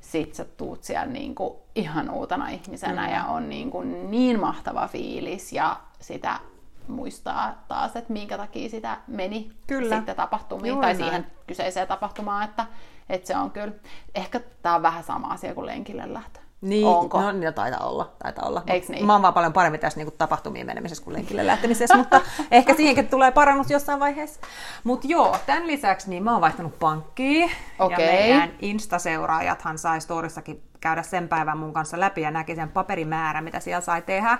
sit 0.00 0.34
sä 0.34 0.44
tuut 0.44 0.84
siellä 0.84 1.06
niin 1.06 1.34
kuin 1.34 1.54
ihan 1.74 2.10
uutena 2.10 2.48
ihmisenä 2.48 3.06
mm. 3.06 3.12
ja 3.12 3.24
on 3.24 3.48
niin, 3.48 3.70
kuin 3.70 4.10
niin 4.10 4.40
mahtava 4.40 4.88
fiilis 4.88 5.52
ja 5.52 5.76
sitä 6.00 6.40
muistaa 6.88 7.64
taas, 7.68 7.96
että 7.96 8.12
minkä 8.12 8.36
takia 8.36 8.68
sitä 8.68 8.96
meni 9.06 9.52
Kyllä. 9.66 9.96
sitten 9.96 10.16
tapahtumiin 10.16 10.72
Juuri 10.72 10.86
tai 10.86 10.94
näin. 10.94 11.04
siihen 11.04 11.26
kyseiseen 11.46 11.88
tapahtumaan, 11.88 12.44
että, 12.44 12.66
että 13.08 13.26
se 13.26 13.36
on 13.36 13.50
kyllä, 13.50 13.72
ehkä 14.14 14.40
tämä 14.62 14.74
on 14.74 14.82
vähän 14.82 15.04
sama 15.04 15.28
asia 15.28 15.54
kuin 15.54 15.66
lenkille 15.66 16.12
lähtö. 16.14 16.40
Niin, 16.60 16.86
Onko? 16.86 17.22
No, 17.22 17.32
niin 17.32 17.54
taitaa 17.54 17.86
olla. 17.86 18.12
Taitaa 18.22 18.48
olla. 18.48 18.62
Eiks 18.66 18.88
niin? 18.88 19.06
Mä 19.06 19.12
oon 19.12 19.22
vaan 19.22 19.34
paljon 19.34 19.52
paremmin 19.52 19.80
tässä 19.80 20.00
niin 20.00 20.12
tapahtumiin 20.18 20.66
menemisessä 20.66 21.04
kuin 21.04 21.14
lenkille 21.14 21.46
lähtemisessä, 21.46 21.96
mutta 21.96 22.20
ehkä 22.50 22.74
siihenkin 22.74 23.08
tulee 23.08 23.30
parannus 23.30 23.70
jossain 23.70 24.00
vaiheessa. 24.00 24.40
Mutta 24.84 25.06
joo, 25.06 25.36
tämän 25.46 25.66
lisäksi 25.66 26.10
niin 26.10 26.22
mä 26.22 26.32
oon 26.32 26.40
vaihtanut 26.40 26.78
pankkiin. 26.78 27.50
Okei. 27.78 28.06
Ja 28.06 28.12
meidän 28.12 28.52
Insta-seuraajathan 28.60 29.78
sai 29.78 30.00
storissakin 30.00 30.62
käydä 30.80 31.02
sen 31.02 31.28
päivän 31.28 31.58
mun 31.58 31.72
kanssa 31.72 32.00
läpi 32.00 32.20
ja 32.20 32.30
näki 32.30 32.54
sen 32.54 32.68
paperimäärän, 32.68 33.44
mitä 33.44 33.60
siellä 33.60 33.80
sai 33.80 34.02
tehdä. 34.02 34.38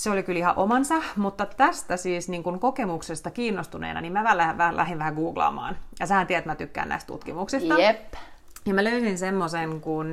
Se 0.00 0.10
oli 0.10 0.22
kyllä 0.22 0.38
ihan 0.38 0.56
omansa, 0.56 0.94
mutta 1.16 1.46
tästä 1.46 1.96
siis 1.96 2.28
niin 2.28 2.42
kun 2.42 2.60
kokemuksesta 2.60 3.30
kiinnostuneena, 3.30 4.00
niin 4.00 4.12
mä 4.12 4.24
vähän, 4.24 4.58
vähän, 4.58 4.76
lähdin 4.76 4.98
vähän 4.98 5.14
googlaamaan. 5.14 5.76
Ja 6.00 6.06
sähän 6.06 6.26
tiedät, 6.26 6.40
että 6.40 6.50
mä 6.50 6.54
tykkään 6.54 6.88
näistä 6.88 7.06
tutkimuksista. 7.06 7.80
Jep. 7.80 8.14
Ja 8.66 8.74
mä 8.74 8.84
löysin 8.84 9.18
semmoisen 9.18 9.80
kuin 9.80 10.08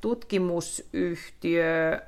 tutkimusyhtiö 0.00 2.02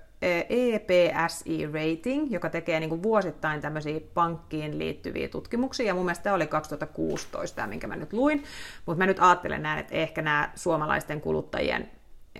EPSI 0.48 1.66
Rating, 1.66 2.32
joka 2.32 2.50
tekee 2.50 2.80
niin 2.80 2.90
kuin 2.90 3.02
vuosittain 3.02 3.60
tämmöisiä 3.60 4.00
pankkiin 4.14 4.78
liittyviä 4.78 5.28
tutkimuksia. 5.28 5.86
Ja 5.86 5.94
mun 5.94 6.04
mielestä 6.04 6.22
tämä 6.22 6.36
oli 6.36 6.46
2016, 6.46 7.56
tämä, 7.56 7.68
minkä 7.68 7.86
mä 7.86 7.96
nyt 7.96 8.12
luin. 8.12 8.44
Mutta 8.86 8.98
mä 8.98 9.06
nyt 9.06 9.20
ajattelen 9.20 9.62
näin, 9.62 9.78
että 9.78 9.94
ehkä 9.94 10.22
nämä 10.22 10.50
suomalaisten 10.54 11.20
kuluttajien 11.20 11.90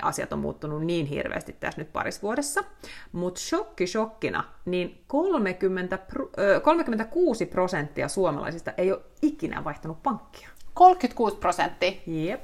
asiat 0.02 0.32
on 0.32 0.38
muuttunut 0.38 0.85
niin 0.85 1.06
hirveästi 1.06 1.56
tässä 1.61 1.80
nyt 1.80 1.92
parissa 1.92 2.23
vuodessa. 2.23 2.64
Mutta 3.12 3.40
shokki 3.40 3.87
shokkina, 3.87 4.44
niin 4.64 5.04
30, 5.06 5.99
ö, 6.38 6.61
36 6.61 7.47
prosenttia 7.47 8.09
suomalaisista 8.09 8.73
ei 8.76 8.92
ole 8.92 9.00
ikinä 9.23 9.64
vaihtanut 9.64 10.02
pankkia. 10.02 10.49
36 10.75 11.37
prosenttia. 11.37 11.92
Jep. 12.06 12.40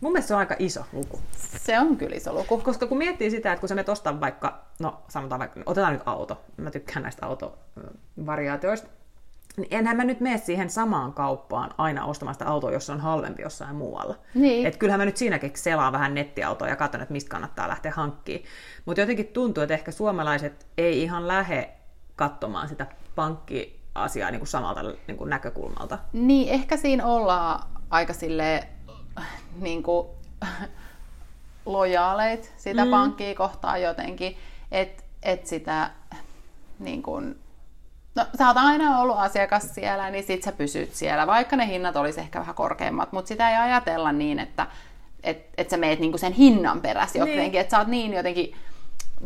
Mun 0.00 0.12
mielestä 0.12 0.28
se 0.28 0.34
on 0.34 0.40
aika 0.40 0.56
iso 0.58 0.84
luku. 0.92 1.20
Se 1.36 1.78
on 1.78 1.96
kyllä 1.96 2.16
iso 2.16 2.32
luku. 2.32 2.58
Koska 2.58 2.86
kun 2.86 2.98
miettii 2.98 3.30
sitä, 3.30 3.52
että 3.52 3.60
kun 3.60 3.68
sä 3.68 3.74
menet 3.74 3.88
ostaa 3.88 4.20
vaikka, 4.20 4.64
no 4.78 5.02
sanotaan 5.08 5.38
vaikka, 5.38 5.60
otetaan 5.66 5.92
nyt 5.92 6.02
auto, 6.06 6.40
mä 6.56 6.70
tykkään 6.70 7.02
näistä 7.02 7.26
autovariaatioista, 7.26 8.88
niin 9.58 9.68
enhän 9.70 9.96
mä 9.96 10.04
nyt 10.04 10.20
mene 10.20 10.38
siihen 10.38 10.70
samaan 10.70 11.12
kauppaan 11.12 11.70
aina 11.78 12.04
ostamaan 12.04 12.34
sitä 12.34 12.46
autoa, 12.46 12.72
jos 12.72 12.86
se 12.86 12.92
on 12.92 13.00
halvempi 13.00 13.42
jossain 13.42 13.76
muualla. 13.76 14.14
Niin. 14.34 14.66
Et 14.66 14.76
kyllähän 14.76 15.00
mä 15.00 15.04
nyt 15.04 15.16
siinäkin 15.16 15.52
selaan 15.54 15.92
vähän 15.92 16.14
nettiautoa 16.14 16.68
ja 16.68 16.76
katson, 16.76 17.00
että 17.00 17.12
mistä 17.12 17.30
kannattaa 17.30 17.68
lähteä 17.68 17.92
hankkimaan. 17.96 18.48
Mutta 18.84 19.00
jotenkin 19.00 19.26
tuntuu, 19.26 19.62
että 19.62 19.74
ehkä 19.74 19.90
suomalaiset 19.90 20.66
ei 20.78 21.02
ihan 21.02 21.28
lähde 21.28 21.70
katsomaan 22.16 22.68
sitä 22.68 22.86
pankkiasiaa 23.14 24.30
niin 24.30 24.40
kuin 24.40 24.48
samalta 24.48 24.82
niin 24.82 25.16
kuin 25.16 25.30
näkökulmalta. 25.30 25.98
Niin, 26.12 26.48
ehkä 26.48 26.76
siinä 26.76 27.06
ollaan 27.06 27.68
aika 27.90 28.12
sille 28.12 28.68
niin 29.60 29.82
kuin, 29.82 30.08
lojaaleit 31.66 32.52
sitä 32.56 32.84
mm. 32.84 32.90
pankkia 32.90 33.34
kohtaan 33.34 33.82
jotenkin, 33.82 34.36
että 34.72 35.02
et 35.22 35.46
sitä 35.46 35.90
niin 36.78 37.02
kuin, 37.02 37.38
no 38.14 38.26
sä 38.38 38.46
oot 38.46 38.56
aina 38.56 38.98
ollut 38.98 39.18
asiakas 39.18 39.74
siellä, 39.74 40.10
niin 40.10 40.24
sit 40.24 40.42
sä 40.42 40.52
pysyt 40.52 40.94
siellä, 40.94 41.26
vaikka 41.26 41.56
ne 41.56 41.66
hinnat 41.66 41.96
olisi 41.96 42.20
ehkä 42.20 42.40
vähän 42.40 42.54
korkeammat, 42.54 43.12
mutta 43.12 43.28
sitä 43.28 43.50
ei 43.50 43.56
ajatella 43.56 44.12
niin, 44.12 44.38
että 44.38 44.66
et, 45.22 45.46
et 45.56 45.70
sä 45.70 45.76
meet 45.76 46.00
niinku 46.00 46.18
sen 46.18 46.32
hinnan 46.32 46.80
perässä 46.80 47.18
jotenkin, 47.18 47.52
niin. 47.52 47.60
että 47.60 47.70
sä 47.70 47.78
oot 47.78 47.88
niin 47.88 48.12
jotenkin 48.14 48.54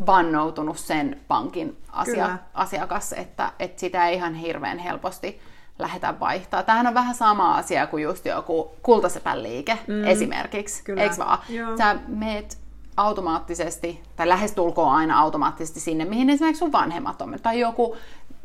vannoutunut 0.05 0.77
sen 0.77 1.21
pankin 1.27 1.77
asia, 1.91 2.37
asiakas, 2.53 3.13
että, 3.13 3.51
että 3.59 3.79
sitä 3.79 4.07
ei 4.07 4.15
ihan 4.15 4.33
hirveän 4.33 4.77
helposti 4.77 5.41
lähdetä 5.79 6.19
vaihtaa. 6.19 6.63
Tämähän 6.63 6.87
on 6.87 6.93
vähän 6.93 7.15
sama 7.15 7.55
asia 7.55 7.87
kuin 7.87 8.03
just 8.03 8.25
joku 8.25 8.75
kultasepän 8.81 9.43
liike 9.43 9.77
mm. 9.87 10.07
esimerkiksi, 10.07 10.83
Kyllä. 10.83 11.03
eikö 11.03 11.17
vaan? 11.17 11.39
Joo. 11.49 11.77
Sä 11.77 11.95
meet 12.07 12.57
automaattisesti, 12.97 14.03
tai 14.15 14.29
lähestulkoon 14.29 14.95
aina 14.95 15.19
automaattisesti 15.19 15.79
sinne, 15.79 16.05
mihin 16.05 16.29
esimerkiksi 16.29 16.59
sun 16.59 16.71
vanhemmat 16.71 17.21
on, 17.21 17.39
tai 17.43 17.59
joku 17.59 17.95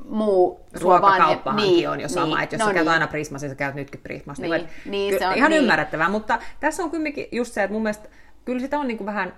muu 0.09 0.61
Ruokakauppahankin 0.81 1.73
niin, 1.75 1.91
on 1.91 2.01
jo 2.01 2.09
sama, 2.09 2.27
niin, 2.37 2.43
että 2.43 2.55
jos 2.55 2.61
no 2.61 2.67
sä 2.67 2.75
käyt 2.75 2.85
niin. 2.87 2.93
aina 2.93 3.07
Prismassa, 3.07 3.47
ja 3.47 3.51
sä 3.51 3.55
käyt 3.57 3.75
nytkin 3.75 4.01
Prismassa. 4.01 4.43
Niin, 4.43 4.55
et 4.55 4.67
niin, 4.85 5.13
ky- 5.13 5.19
se 5.19 5.27
on- 5.29 5.35
ihan 5.35 5.51
niin. 5.51 5.63
ymmärrettävää, 5.63 6.09
mutta 6.09 6.39
tässä 6.61 6.83
on 6.83 6.91
kumminkin 6.91 7.29
just 7.33 7.53
se, 7.53 7.63
että 7.63 7.73
mun 7.73 7.83
mielestä 7.83 8.09
kyllä 8.45 8.61
sitä 8.61 8.79
on 8.79 8.89
niin 8.89 8.99
kuin 8.99 9.07
vähän 9.07 9.33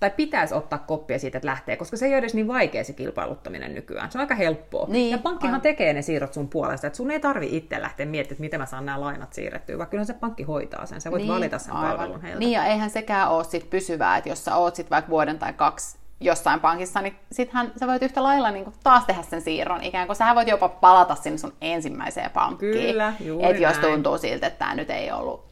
tai 0.00 0.10
pitäisi 0.10 0.54
ottaa 0.54 0.78
koppia 0.78 1.18
siitä, 1.18 1.38
että 1.38 1.46
lähtee, 1.46 1.76
koska 1.76 1.96
se 1.96 2.06
ei 2.06 2.12
ole 2.12 2.18
edes 2.18 2.34
niin 2.34 2.48
vaikea 2.48 2.84
se 2.84 2.92
kilpailuttaminen 2.92 3.74
nykyään. 3.74 4.10
Se 4.12 4.18
on 4.18 4.20
aika 4.20 4.34
helppoa. 4.34 4.86
Niin, 4.88 5.10
ja 5.10 5.18
pankkihan 5.18 5.54
aivan. 5.54 5.60
tekee 5.60 5.92
ne 5.92 6.02
siirrot 6.02 6.32
sun 6.34 6.48
puolesta, 6.48 6.86
että 6.86 6.96
sun 6.96 7.10
ei 7.10 7.20
tarvi 7.20 7.56
itse 7.56 7.82
lähteä 7.82 8.06
miettimään, 8.06 8.34
että 8.34 8.40
miten 8.40 8.60
mä 8.60 8.66
saan 8.66 8.86
nämä 8.86 9.00
lainat 9.00 9.32
siirrettyä, 9.32 9.78
vaan 9.78 9.88
kyllä 9.90 10.04
se 10.04 10.14
pankki 10.14 10.42
hoitaa 10.42 10.86
sen. 10.86 11.00
Sä 11.00 11.10
voit 11.10 11.22
niin, 11.22 11.32
valita 11.32 11.58
sen 11.58 11.72
aivan. 11.72 11.96
palvelun 11.96 12.22
heiltä. 12.22 12.38
Niin, 12.38 12.52
ja 12.52 12.64
eihän 12.64 12.90
sekään 12.90 13.30
ole 13.30 13.44
sit 13.44 13.70
pysyvää, 13.70 14.16
että 14.16 14.28
jos 14.28 14.44
sä 14.44 14.56
oot 14.56 14.74
sit 14.76 14.90
vaikka 14.90 15.10
vuoden 15.10 15.38
tai 15.38 15.52
kaksi 15.52 15.98
jossain 16.20 16.60
pankissa, 16.60 17.00
niin 17.00 17.16
sittenhän 17.32 17.72
sä 17.80 17.86
voit 17.86 18.02
yhtä 18.02 18.22
lailla 18.22 18.50
niin 18.50 18.72
taas 18.82 19.04
tehdä 19.04 19.22
sen 19.22 19.40
siirron. 19.40 19.82
Ikään 19.82 20.06
kuin 20.06 20.16
sähän 20.16 20.36
voit 20.36 20.48
jopa 20.48 20.68
palata 20.68 21.14
sinne 21.14 21.38
sun 21.38 21.52
ensimmäiseen 21.60 22.30
pankkiin. 22.30 22.72
Kyllä, 22.72 23.12
Et 23.50 23.60
jos 23.60 23.78
tuntuu 23.78 24.18
siltä, 24.18 24.46
että 24.46 24.58
tämä 24.58 24.74
nyt 24.74 24.90
ei 24.90 25.12
ollut 25.12 25.44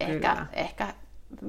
ehkä, 0.00 0.30
Kyllä. 0.30 0.46
ehkä 0.52 0.86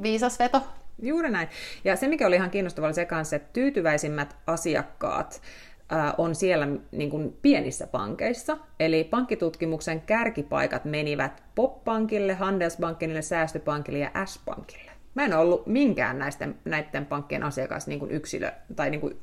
viisas 0.01 0.39
veto. 0.39 0.61
Juuri 1.01 1.29
näin. 1.29 1.49
Ja 1.83 1.95
se, 1.95 2.07
mikä 2.07 2.27
oli 2.27 2.35
ihan 2.35 2.49
kiinnostavaa, 2.49 2.87
oli 2.87 2.93
se 2.93 3.05
kanssa, 3.05 3.35
että 3.35 3.49
tyytyväisimmät 3.53 4.35
asiakkaat 4.47 5.41
ää, 5.89 6.13
on 6.17 6.35
siellä 6.35 6.67
niin 6.91 7.09
kuin 7.09 7.37
pienissä 7.41 7.87
pankeissa. 7.87 8.57
Eli 8.79 9.03
pankkitutkimuksen 9.03 10.01
kärkipaikat 10.01 10.85
menivät 10.85 11.43
Pop-pankille, 11.55 12.33
Handelsbankille, 12.33 13.21
Säästöpankille 13.21 13.99
ja 13.99 14.25
S-pankille. 14.25 14.86
Mä 15.17 15.25
en 15.25 15.33
ollut 15.33 15.67
minkään 15.67 16.19
näisten, 16.19 16.55
näiden 16.65 17.05
pankkien 17.05 17.43
asiakas 17.43 17.87
niin 17.87 17.99
kuin 17.99 18.11
yksilö 18.11 18.51
tai 18.75 18.89
niin 18.89 19.01
kuin 19.01 19.19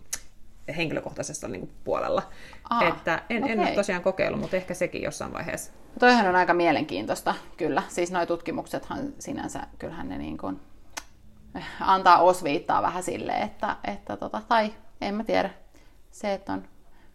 henkilökohtaisessa 0.76 1.48
niin 1.48 1.60
kuin 1.60 1.72
puolella. 1.84 2.22
Aa, 2.70 2.88
että 2.88 3.22
en, 3.30 3.48
en 3.48 3.60
ole 3.60 3.70
tosiaan 3.70 4.02
kokeillut, 4.02 4.40
mutta 4.40 4.56
ehkä 4.56 4.74
sekin 4.74 5.02
jossain 5.02 5.32
vaiheessa. 5.32 5.72
Toihan 5.98 6.26
on 6.26 6.36
aika 6.36 6.54
mielenkiintoista, 6.54 7.34
kyllä. 7.56 7.82
Siis 7.88 8.12
nuo 8.12 8.26
tutkimuksethan 8.26 9.12
sinänsä, 9.18 9.66
kyllähän 9.78 10.08
ne 10.08 10.18
niin 10.18 10.38
kuin 10.38 10.60
antaa 11.80 12.18
osviittaa 12.18 12.82
vähän 12.82 13.02
silleen, 13.02 13.42
että, 13.42 13.76
että 13.84 14.16
tota, 14.16 14.42
tai 14.48 14.74
en 15.00 15.14
mä 15.14 15.24
tiedä, 15.24 15.50
se, 16.10 16.32
että 16.32 16.52
on, 16.52 16.64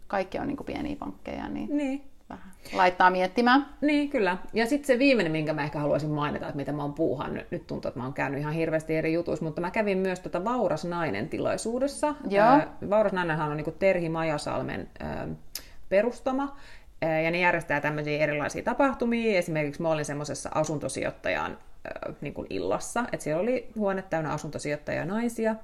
kaikki 0.06 0.38
on 0.38 0.46
niin 0.46 0.56
kuin 0.56 0.66
pieniä 0.66 0.96
pankkeja, 0.96 1.48
niin 1.48 1.76
Niin. 1.76 2.09
Vähän 2.30 2.52
laittaa 2.72 3.10
miettimään. 3.10 3.66
Niin, 3.80 4.10
kyllä. 4.10 4.36
Ja 4.52 4.66
sitten 4.66 4.86
se 4.86 4.98
viimeinen, 4.98 5.32
minkä 5.32 5.52
mä 5.52 5.62
ehkä 5.62 5.78
haluaisin 5.78 6.10
mainita, 6.10 6.46
että 6.46 6.56
mitä 6.56 6.72
mä 6.72 6.82
oon 6.82 6.94
puuhannut. 6.94 7.44
Nyt 7.50 7.66
tuntuu, 7.66 7.88
että 7.88 8.00
mä 8.00 8.04
oon 8.04 8.14
käynyt 8.14 8.40
ihan 8.40 8.52
hirveästi 8.52 8.96
eri 8.96 9.12
jutuissa, 9.12 9.44
mutta 9.44 9.60
mä 9.60 9.70
kävin 9.70 9.98
myös 9.98 10.20
tota 10.20 10.44
Vauras 10.44 10.84
nainen 10.84 11.28
tilaisuudessa. 11.28 12.14
Joo. 12.28 12.60
Vauras 12.90 13.12
nainenhan 13.12 13.50
on 13.50 13.56
niinku 13.56 13.70
Terhi 13.78 14.08
Majasalmen 14.08 14.88
perustama. 15.88 16.56
Ja 17.24 17.30
ne 17.30 17.40
järjestää 17.40 17.80
tämmöisiä 17.80 18.18
erilaisia 18.18 18.62
tapahtumia. 18.62 19.38
Esimerkiksi 19.38 19.82
mä 19.82 19.88
olin 19.88 20.04
semmoisessa 20.04 20.50
asuntosijoittajan 20.54 21.58
niin 22.20 22.34
kuin 22.34 22.46
illassa, 22.50 23.04
että 23.12 23.24
siellä 23.24 23.42
oli 23.42 23.70
huone 23.76 24.02
täynnä 24.02 24.32
asuntosijoittajia 24.32 25.04
naisia. 25.04 25.54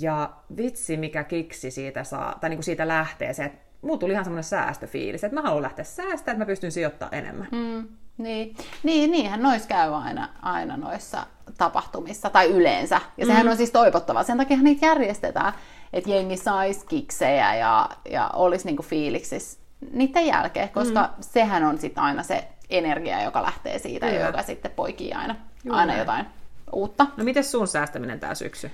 Ja 0.00 0.30
vitsi, 0.56 0.96
mikä 0.96 1.24
kiksi 1.24 1.70
siitä 1.70 2.04
saa, 2.04 2.38
tai 2.40 2.50
niin 2.50 2.58
kuin 2.58 2.64
siitä 2.64 2.88
lähtee 2.88 3.32
se, 3.32 3.44
että 3.44 3.65
mulla 3.82 3.98
tuli 3.98 4.12
ihan 4.12 4.24
semmoinen 4.24 4.44
säästöfiilis, 4.44 5.24
että 5.24 5.34
mä 5.34 5.42
haluan 5.42 5.62
lähteä 5.62 5.84
säästämään, 5.84 6.18
että 6.18 6.38
mä 6.38 6.46
pystyn 6.46 6.72
sijoittamaan 6.72 7.14
enemmän. 7.14 7.48
Mm, 7.52 7.88
niin. 8.18 8.56
niin, 8.82 9.10
niinhän 9.10 9.42
nois 9.42 9.66
käy 9.66 9.94
aina, 9.94 10.28
aina 10.42 10.76
noissa 10.76 11.26
tapahtumissa, 11.58 12.30
tai 12.30 12.50
yleensä. 12.50 13.00
Ja 13.16 13.26
sehän 13.26 13.48
on 13.48 13.56
siis 13.56 13.70
toivottavaa. 13.70 14.22
Sen 14.22 14.38
takia 14.38 14.56
niitä 14.56 14.86
järjestetään, 14.86 15.52
että 15.92 16.10
jengi 16.10 16.36
saisi 16.36 16.86
kiksejä 16.86 17.54
ja, 17.54 17.88
ja 18.10 18.30
olisi 18.34 18.66
niinku 18.66 18.82
fiiliksissä 18.82 19.58
niiden 19.92 20.26
jälkeen, 20.26 20.68
koska 20.68 21.02
mm. 21.02 21.08
sehän 21.20 21.64
on 21.64 21.78
sitten 21.78 22.04
aina 22.04 22.22
se 22.22 22.48
energia, 22.70 23.22
joka 23.22 23.42
lähtee 23.42 23.78
siitä, 23.78 24.06
Kyllä. 24.06 24.20
ja 24.20 24.26
joka 24.26 24.42
sitten 24.42 24.70
poikii 24.70 25.12
aina, 25.12 25.36
Juuri 25.64 25.80
aina 25.80 25.96
jotain 25.96 26.26
uutta. 26.72 27.06
No 27.16 27.24
miten 27.24 27.44
sun 27.44 27.68
säästäminen 27.68 28.20
tää 28.20 28.34
syksy? 28.34 28.70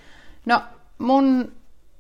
No, 0.47 0.63
mun 0.99 1.53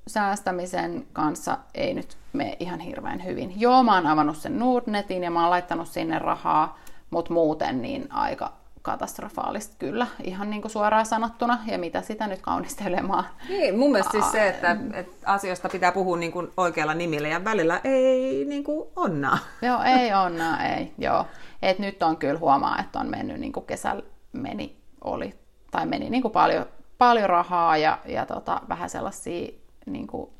säästämisen 0.06 1.06
kanssa 1.12 1.59
ei 1.75 1.94
nyt 1.94 2.16
mene 2.32 2.56
ihan 2.61 2.80
hirveän 2.80 3.25
hyvin. 3.25 3.61
Joo, 3.61 3.82
mä 3.82 3.94
oon 3.94 4.06
avannut 4.06 4.37
sen 4.37 4.59
Nordnetin 4.59 5.25
ja 5.25 5.30
mä 5.30 5.40
oon 5.40 5.50
laittanut 5.50 5.88
sinne 5.88 6.18
rahaa, 6.18 6.78
mutta 7.11 7.32
muuten 7.32 7.82
niin 7.82 8.12
aika 8.12 8.52
katastrofaalista 8.82 9.76
kyllä, 9.78 10.06
ihan 10.23 10.50
niin 10.50 10.62
kuin 10.62 10.73
suoraan 10.73 11.06
sanottuna, 11.06 11.59
ja 11.66 11.78
mitä 11.78 12.02
sitä 12.02 12.26
nyt 12.26 12.42
kaunistelemaan. 12.42 13.25
Niin, 13.49 13.78
mun 13.78 13.90
mielestä 13.90 14.11
siis 14.11 14.32
se, 14.32 14.49
että, 14.49 14.76
että 14.92 15.32
asioista 15.32 15.68
pitää 15.68 15.92
puhua 15.92 16.16
niin 16.16 16.32
kuin 16.32 16.50
oikealla 16.56 16.94
nimillä 16.94 17.28
ja 17.28 17.44
välillä 17.44 17.80
ei 17.85 18.44
niin 18.49 18.64
kuin 18.64 18.88
onnaa. 18.97 19.38
Joo, 19.62 19.82
ei 19.82 20.14
onna, 20.14 20.64
ei, 20.64 20.92
joo. 20.99 21.26
Et 21.62 21.78
nyt 21.78 22.02
on 22.02 22.16
kyllä 22.16 22.38
huomaa, 22.38 22.78
että 22.80 22.99
on 22.99 23.11
mennyt 23.11 23.40
niin 23.40 23.52
kuin 23.52 23.66
kesällä 23.66 24.02
meni, 24.32 24.76
oli, 25.04 25.35
tai 25.71 25.87
meni 25.87 26.11
niin 26.11 26.23
kuin 26.23 26.32
paljon, 26.32 26.66
paljon 26.99 27.30
rahaa 27.30 27.76
ja, 27.76 27.99
ja 28.04 28.26
tota, 28.26 28.61
vähän 28.68 28.90
sellaisia 28.90 29.62
niin 29.86 30.06
kuin 30.06 30.30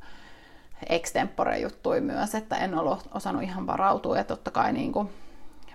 extempore-juttuja 0.89 2.01
myös, 2.01 2.35
että 2.35 2.57
en 2.57 2.79
ollut 2.79 3.09
osannut 3.15 3.43
ihan 3.43 3.67
varautua 3.67 4.17
ja 4.17 4.25
totta 4.25 4.51
kai 4.51 4.73
niin 4.73 4.93
kuin 4.93 5.09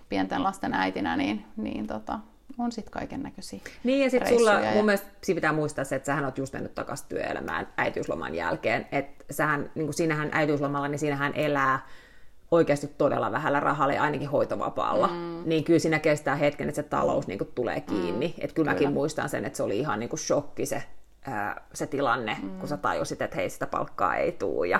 pienten 0.09 0.43
lasten 0.43 0.73
äitinä, 0.73 1.17
niin, 1.17 1.45
niin 1.57 1.87
tota, 1.87 2.19
on 2.57 2.71
sitten 2.71 2.91
kaiken 2.91 3.23
näköisiä 3.23 3.59
Niin, 3.83 4.03
ja 4.03 4.09
sitten 4.09 4.37
sulla, 4.37 4.51
ja... 4.51 4.71
mun 4.71 4.85
mielestä 4.85 5.07
pitää 5.25 5.53
muistaa 5.53 5.85
se, 5.85 5.95
että 5.95 6.05
sähän 6.05 6.25
oot 6.25 6.37
just 6.37 6.53
mennyt 6.53 6.75
takaisin 6.75 7.07
työelämään 7.09 7.67
äitiysloman 7.77 8.35
jälkeen. 8.35 8.87
Että 8.91 9.25
sähän, 9.31 9.71
niin 9.75 9.85
kuin 9.85 9.93
siinähän 9.93 10.29
äitiyslomalla, 10.31 10.87
niin 10.87 10.99
siinähän 10.99 11.33
elää 11.35 11.79
oikeasti 12.51 12.87
todella 12.97 13.31
vähällä 13.31 13.59
rahalla 13.59 13.93
ja 13.93 14.03
ainakin 14.03 14.29
hoitovapaalla, 14.29 15.07
mm. 15.07 15.43
niin 15.45 15.63
kyllä 15.63 15.79
siinä 15.79 15.99
kestää 15.99 16.35
hetken, 16.35 16.69
että 16.69 16.81
se 16.81 16.87
talous 16.87 17.27
niin 17.27 17.37
kuin, 17.37 17.51
tulee 17.55 17.81
kiinni. 17.81 18.27
Mm. 18.27 18.33
Että 18.37 18.37
kyllä, 18.37 18.51
kyllä 18.53 18.71
mäkin 18.71 18.93
muistan 18.93 19.29
sen, 19.29 19.45
että 19.45 19.57
se 19.57 19.63
oli 19.63 19.79
ihan 19.79 19.99
niin 19.99 20.09
kuin, 20.09 20.19
shokki 20.19 20.65
se, 20.65 20.83
ää, 21.27 21.61
se 21.73 21.87
tilanne, 21.87 22.37
mm. 22.41 22.59
kun 22.59 22.69
sä 22.69 22.77
tajusit, 22.77 23.21
että 23.21 23.35
hei, 23.35 23.49
sitä 23.49 23.67
palkkaa 23.67 24.15
ei 24.15 24.31
tuu. 24.31 24.63
Ja, 24.63 24.79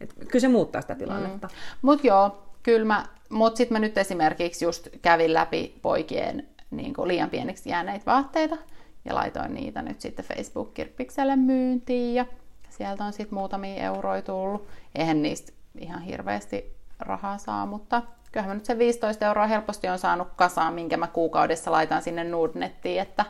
et, 0.00 0.14
kyllä 0.18 0.40
se 0.40 0.48
muuttaa 0.48 0.80
sitä 0.80 0.94
tilannetta. 0.94 1.46
Mm. 1.46 1.52
Mutta 1.82 2.06
joo, 2.06 2.42
kyllä 2.62 2.86
mä, 2.86 3.06
mutta 3.30 3.56
sitten 3.56 3.74
mä 3.74 3.78
nyt 3.78 3.98
esimerkiksi 3.98 4.64
just 4.64 4.88
kävin 5.02 5.34
läpi 5.34 5.78
poikien 5.82 6.48
niin 6.70 6.94
kuin 6.94 7.08
liian 7.08 7.30
pieniksi 7.30 7.70
jääneitä 7.70 8.06
vaatteita 8.06 8.56
ja 9.04 9.14
laitoin 9.14 9.54
niitä 9.54 9.82
nyt 9.82 10.00
sitten 10.00 10.24
Facebook-kirppikselle 10.24 11.36
myyntiin 11.36 12.14
ja 12.14 12.26
sieltä 12.70 13.04
on 13.04 13.12
sitten 13.12 13.38
muutamia 13.38 13.84
euroja 13.84 14.22
tullut. 14.22 14.68
Eihän 14.94 15.22
niistä 15.22 15.52
ihan 15.78 16.02
hirveästi 16.02 16.76
rahaa 16.98 17.38
saa, 17.38 17.66
mutta 17.66 18.02
kyllähän 18.32 18.50
mä 18.50 18.54
nyt 18.54 18.64
se 18.64 18.78
15 18.78 19.26
euroa 19.26 19.46
helposti 19.46 19.88
on 19.88 19.98
saanut 19.98 20.28
kasaan, 20.36 20.74
minkä 20.74 20.96
mä 20.96 21.06
kuukaudessa 21.06 21.72
laitan 21.72 22.02
sinne 22.02 22.24
Nordnettiin, 22.24 23.00
että 23.00 23.24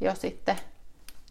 jo 0.00 0.14
sitten 0.14 0.56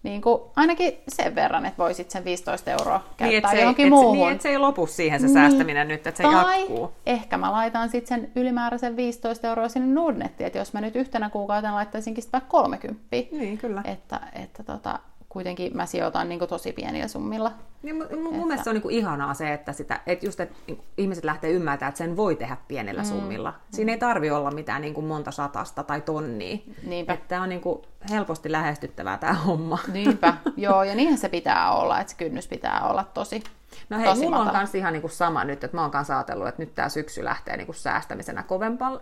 niin 0.04 0.22
kuin 0.22 0.42
ainakin 0.56 0.94
sen 1.08 1.36
verran, 1.36 1.66
että 1.66 1.84
voisit 1.84 2.12
sen 2.12 2.26
15 2.26 2.72
euroa 2.72 3.04
käyttää 3.18 3.52
niin, 3.52 3.58
se, 3.58 3.62
johonkin 3.62 3.86
et, 3.86 3.90
muuhun. 3.90 4.18
Niin, 4.18 4.32
että 4.32 4.44
se 4.44 4.50
ei 4.50 4.58
lopu 4.58 4.88
siihen 4.88 5.20
se 5.20 5.26
niin. 5.26 5.34
säästäminen 5.34 5.88
nyt, 5.88 6.08
että 6.08 6.18
se 6.18 6.24
tai 6.24 6.60
jatkuu. 6.60 6.92
ehkä 7.06 7.38
mä 7.38 7.52
laitan 7.52 7.90
sitten 7.90 8.22
sen 8.22 8.32
ylimääräisen 8.36 8.96
15 8.96 9.48
euroa 9.48 9.70
sinne 9.70 9.94
Nordnettiin, 9.94 10.48
että 10.48 10.60
jos 10.60 10.74
mä 10.74 10.82
nyt 10.82 10.96
yhtenä 10.96 11.30
kuukautena 11.30 11.76
laittaisinkin 11.76 12.24
sitä 12.24 12.32
vaikka 12.32 12.50
30. 12.50 13.04
Niin, 13.12 13.58
kyllä. 13.58 13.82
Että, 13.86 14.20
että 14.34 14.64
tota, 14.64 15.00
kuitenkin 15.34 15.78
mä 15.78 15.86
sijoitan 15.86 16.30
niin 16.30 16.40
tosi 16.40 16.72
pienillä 16.72 17.08
summilla. 17.08 17.52
Niin, 17.84 17.96
mun, 17.96 18.08
mun 18.12 18.26
että... 18.26 18.46
mielestä 18.46 18.64
se 18.64 18.70
on 18.70 18.76
niin 18.76 18.92
ihanaa 18.92 19.34
se, 19.34 19.54
että, 19.54 19.74
sitä, 19.74 20.00
että, 20.08 20.26
just, 20.26 20.40
että 20.40 20.56
niin 20.68 20.84
ihmiset 20.98 21.24
lähtee 21.24 21.52
ymmärtämään, 21.52 21.90
että 21.90 21.98
sen 21.98 22.18
voi 22.18 22.36
tehdä 22.36 22.58
pienellä 22.68 23.02
mm. 23.02 23.08
summilla. 23.08 23.54
Siinä 23.72 23.92
ei 23.92 23.98
tarvi 23.98 24.32
olla 24.32 24.52
mitään 24.52 24.82
niin 24.82 24.94
kuin 24.94 25.06
monta 25.06 25.32
satasta 25.32 25.84
tai 25.84 26.02
tonnia. 26.02 26.58
Niinpä. 26.84 27.14
Että 27.14 27.42
on 27.42 27.50
niin 27.50 27.62
kuin 27.62 27.82
helposti 28.10 28.52
lähestyttävää 28.52 29.18
tämä 29.18 29.34
homma. 29.34 29.80
Niinpä, 29.94 30.34
joo, 30.58 30.84
ja 30.84 30.96
niinhän 30.96 31.18
se 31.18 31.30
pitää 31.30 31.72
olla, 31.72 32.00
että 32.00 32.12
se 32.12 32.18
kynnys 32.18 32.48
pitää 32.48 32.90
olla 32.90 33.04
tosi 33.04 33.44
No 33.90 33.98
hei, 33.98 34.16
mulla 34.16 34.40
on 34.40 34.58
myös 34.58 34.76
ihan 34.76 34.94
niinku 34.94 35.08
sama 35.08 35.44
nyt, 35.44 35.64
että 35.64 35.78
mä 35.78 35.82
oon 35.82 35.92
kanssa 35.92 36.18
ajatellut, 36.18 36.48
että 36.48 36.62
nyt 36.62 36.76
tämä 36.76 36.90
syksy 36.90 37.24
lähtee 37.24 37.58
niinku 37.58 37.74
säästämisenä 37.74 38.44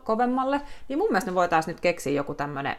kovemmalle, 0.03 0.61
niin 0.87 0.99
mun 0.99 1.07
mielestä 1.09 1.31
me 1.31 1.35
voitaisiin 1.35 1.73
nyt 1.73 1.81
keksiä 1.81 2.13
joku 2.13 2.33
tämmöinen, 2.33 2.75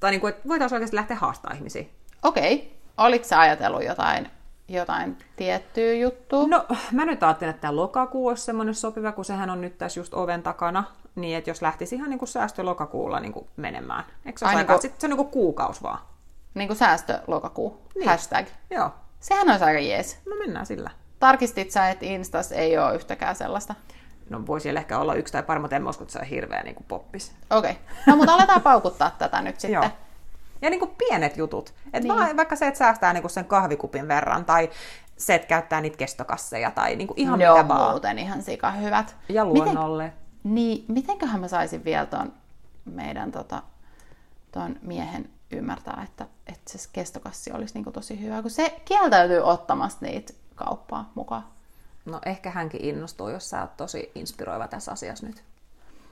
tai 0.00 0.10
niinku, 0.10 0.26
että 0.26 0.48
voitaisiin 0.48 0.76
oikeasti 0.76 0.96
lähteä 0.96 1.16
haastaa 1.16 1.52
ihmisiä 1.54 1.84
Okei. 2.24 2.80
Oliko 2.96 3.24
sä 3.24 3.40
ajatellut 3.40 3.84
jotain, 3.84 4.30
jotain 4.68 5.18
tiettyä 5.36 5.92
juttua? 5.92 6.46
No, 6.46 6.66
mä 6.92 7.04
nyt 7.04 7.22
ajattelin, 7.22 7.50
että 7.50 7.60
tämä 7.60 7.76
lokakuu 7.76 8.28
olisi 8.28 8.44
semmoinen 8.44 8.74
sopiva, 8.74 9.12
kun 9.12 9.24
sehän 9.24 9.50
on 9.50 9.60
nyt 9.60 9.78
tässä 9.78 10.00
just 10.00 10.14
oven 10.14 10.42
takana. 10.42 10.84
Niin, 11.14 11.36
että 11.38 11.50
jos 11.50 11.62
lähtisi 11.62 11.96
ihan 11.96 12.10
niin 12.10 12.18
kuin 12.18 12.28
säästö 12.28 12.64
lokakuulla 12.64 13.20
niin 13.20 13.32
kuin 13.32 13.46
menemään. 13.56 14.04
Eikö 14.26 14.38
se 14.38 14.46
aika, 14.46 14.58
niin 14.58 14.66
kuin, 14.66 14.92
se 14.98 15.06
on 15.06 15.10
niin 15.10 15.16
kuin 15.16 15.28
kuukausi 15.28 15.82
vaan? 15.82 15.98
Niin 16.54 16.68
kuin 16.68 16.76
säästö 16.76 17.20
lokakuu. 17.26 17.82
Niin. 17.94 18.08
Hashtag. 18.08 18.46
Joo. 18.70 18.90
Sehän 19.20 19.50
olisi 19.50 19.64
aika 19.64 19.80
jees. 19.80 20.18
No 20.26 20.36
mennään 20.36 20.66
sillä. 20.66 20.90
Tarkistit 21.18 21.70
sä, 21.70 21.90
että 21.90 22.06
Instas 22.06 22.52
ei 22.52 22.78
ole 22.78 22.94
yhtäkään 22.94 23.36
sellaista? 23.36 23.74
No 24.30 24.46
voi 24.46 24.60
siellä 24.60 24.80
ehkä 24.80 24.98
olla 24.98 25.14
yksi 25.14 25.32
tai 25.32 25.42
pari, 25.42 25.60
mutta 25.60 25.76
en 25.76 25.88
usko, 25.88 26.04
että 26.04 26.12
se 26.12 26.18
on 26.18 26.24
hirveä 26.24 26.62
niin 26.62 26.74
kuin 26.74 26.86
poppis. 26.86 27.34
Okei. 27.50 27.70
Okay. 27.70 27.82
No 28.06 28.16
mutta 28.16 28.34
aletaan 28.34 28.62
paukuttaa 28.62 29.10
tätä 29.18 29.42
nyt 29.42 29.60
sitten. 29.60 29.74
Joo. 29.74 29.90
Ja 30.64 30.70
niin 30.70 30.80
kuin 30.80 30.94
pienet 30.98 31.36
jutut. 31.36 31.74
Et 31.92 32.02
niin. 32.02 32.36
Vaikka 32.36 32.56
se, 32.56 32.66
että 32.66 32.78
säästää 32.78 33.12
niin 33.12 33.22
kuin 33.22 33.30
sen 33.30 33.44
kahvikupin 33.44 34.08
verran 34.08 34.44
tai 34.44 34.70
se, 35.16 35.34
että 35.34 35.48
käyttää 35.48 35.80
niitä 35.80 35.96
kestokasseja 35.96 36.70
tai 36.70 36.96
niin 36.96 37.08
kuin 37.08 37.20
ihan 37.20 37.38
ne 37.38 37.44
mitä 37.44 37.60
on 37.60 37.68
vaan. 37.68 37.90
muuten 37.90 38.18
ihan 38.18 38.42
sika 38.42 38.70
hyvät. 38.70 39.16
Ja 39.28 39.44
luonnolle. 39.44 40.04
Miten, 40.04 40.54
niin, 40.54 40.84
mitenköhän 40.88 41.40
mä 41.40 41.48
saisin 41.48 41.84
vielä 41.84 42.06
ton 42.06 42.32
meidän 42.84 43.32
tota, 43.32 43.62
ton 44.52 44.76
miehen 44.82 45.30
ymmärtää, 45.50 46.02
että, 46.04 46.26
että 46.46 46.78
se 46.78 46.88
kestokassi 46.92 47.52
olisi 47.52 47.74
niin 47.74 47.84
kuin 47.84 47.94
tosi 47.94 48.20
hyvä, 48.20 48.42
kun 48.42 48.50
se 48.50 48.80
kieltäytyy 48.84 49.40
ottamasta 49.40 50.06
niitä 50.06 50.32
kauppaa 50.54 51.12
mukaan. 51.14 51.44
No 52.04 52.20
ehkä 52.26 52.50
hänkin 52.50 52.84
innostuu, 52.84 53.28
jos 53.28 53.50
sä 53.50 53.60
oot 53.60 53.76
tosi 53.76 54.12
inspiroiva 54.14 54.68
tässä 54.68 54.92
asiassa 54.92 55.26
nyt. 55.26 55.44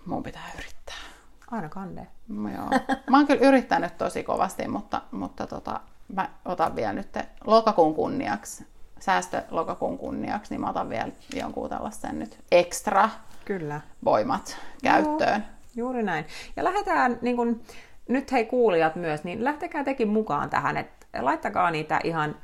Mun 0.06 0.22
pitää 0.22 0.50
yrittää. 0.58 1.11
Aina 1.52 1.68
kande. 1.68 2.06
No, 2.28 2.50
joo. 2.50 2.68
Mä 3.10 3.16
oon 3.16 3.26
kyllä 3.26 3.48
yrittänyt 3.48 3.98
tosi 3.98 4.22
kovasti, 4.22 4.68
mutta, 4.68 5.02
mutta 5.10 5.46
tota, 5.46 5.80
mä 6.14 6.28
otan 6.44 6.76
vielä 6.76 6.92
nyt 6.92 7.18
lokakuun 7.44 7.94
kunniaksi, 7.94 8.66
säästö 8.98 9.42
lokakuun 9.50 9.98
kunniaksi, 9.98 10.54
niin 10.54 10.60
mä 10.60 10.70
otan 10.70 10.88
vielä 10.88 11.08
jonkun 11.34 11.70
tällaisen 11.70 12.18
nyt 12.18 12.38
ekstra 12.52 13.08
kyllä. 13.44 13.80
voimat 14.04 14.56
käyttöön. 14.82 15.40
Joo, 15.40 15.86
juuri 15.86 16.02
näin. 16.02 16.24
Ja 16.56 16.64
lähdetään, 16.64 17.18
niin 17.22 17.36
kun, 17.36 17.62
nyt 18.08 18.32
hei 18.32 18.44
kuulijat 18.44 18.96
myös, 18.96 19.24
niin 19.24 19.44
lähtekää 19.44 19.84
tekin 19.84 20.08
mukaan 20.08 20.50
tähän, 20.50 20.76
että 20.76 21.06
laittakaa 21.20 21.70
niitä 21.70 22.00
ihan 22.04 22.36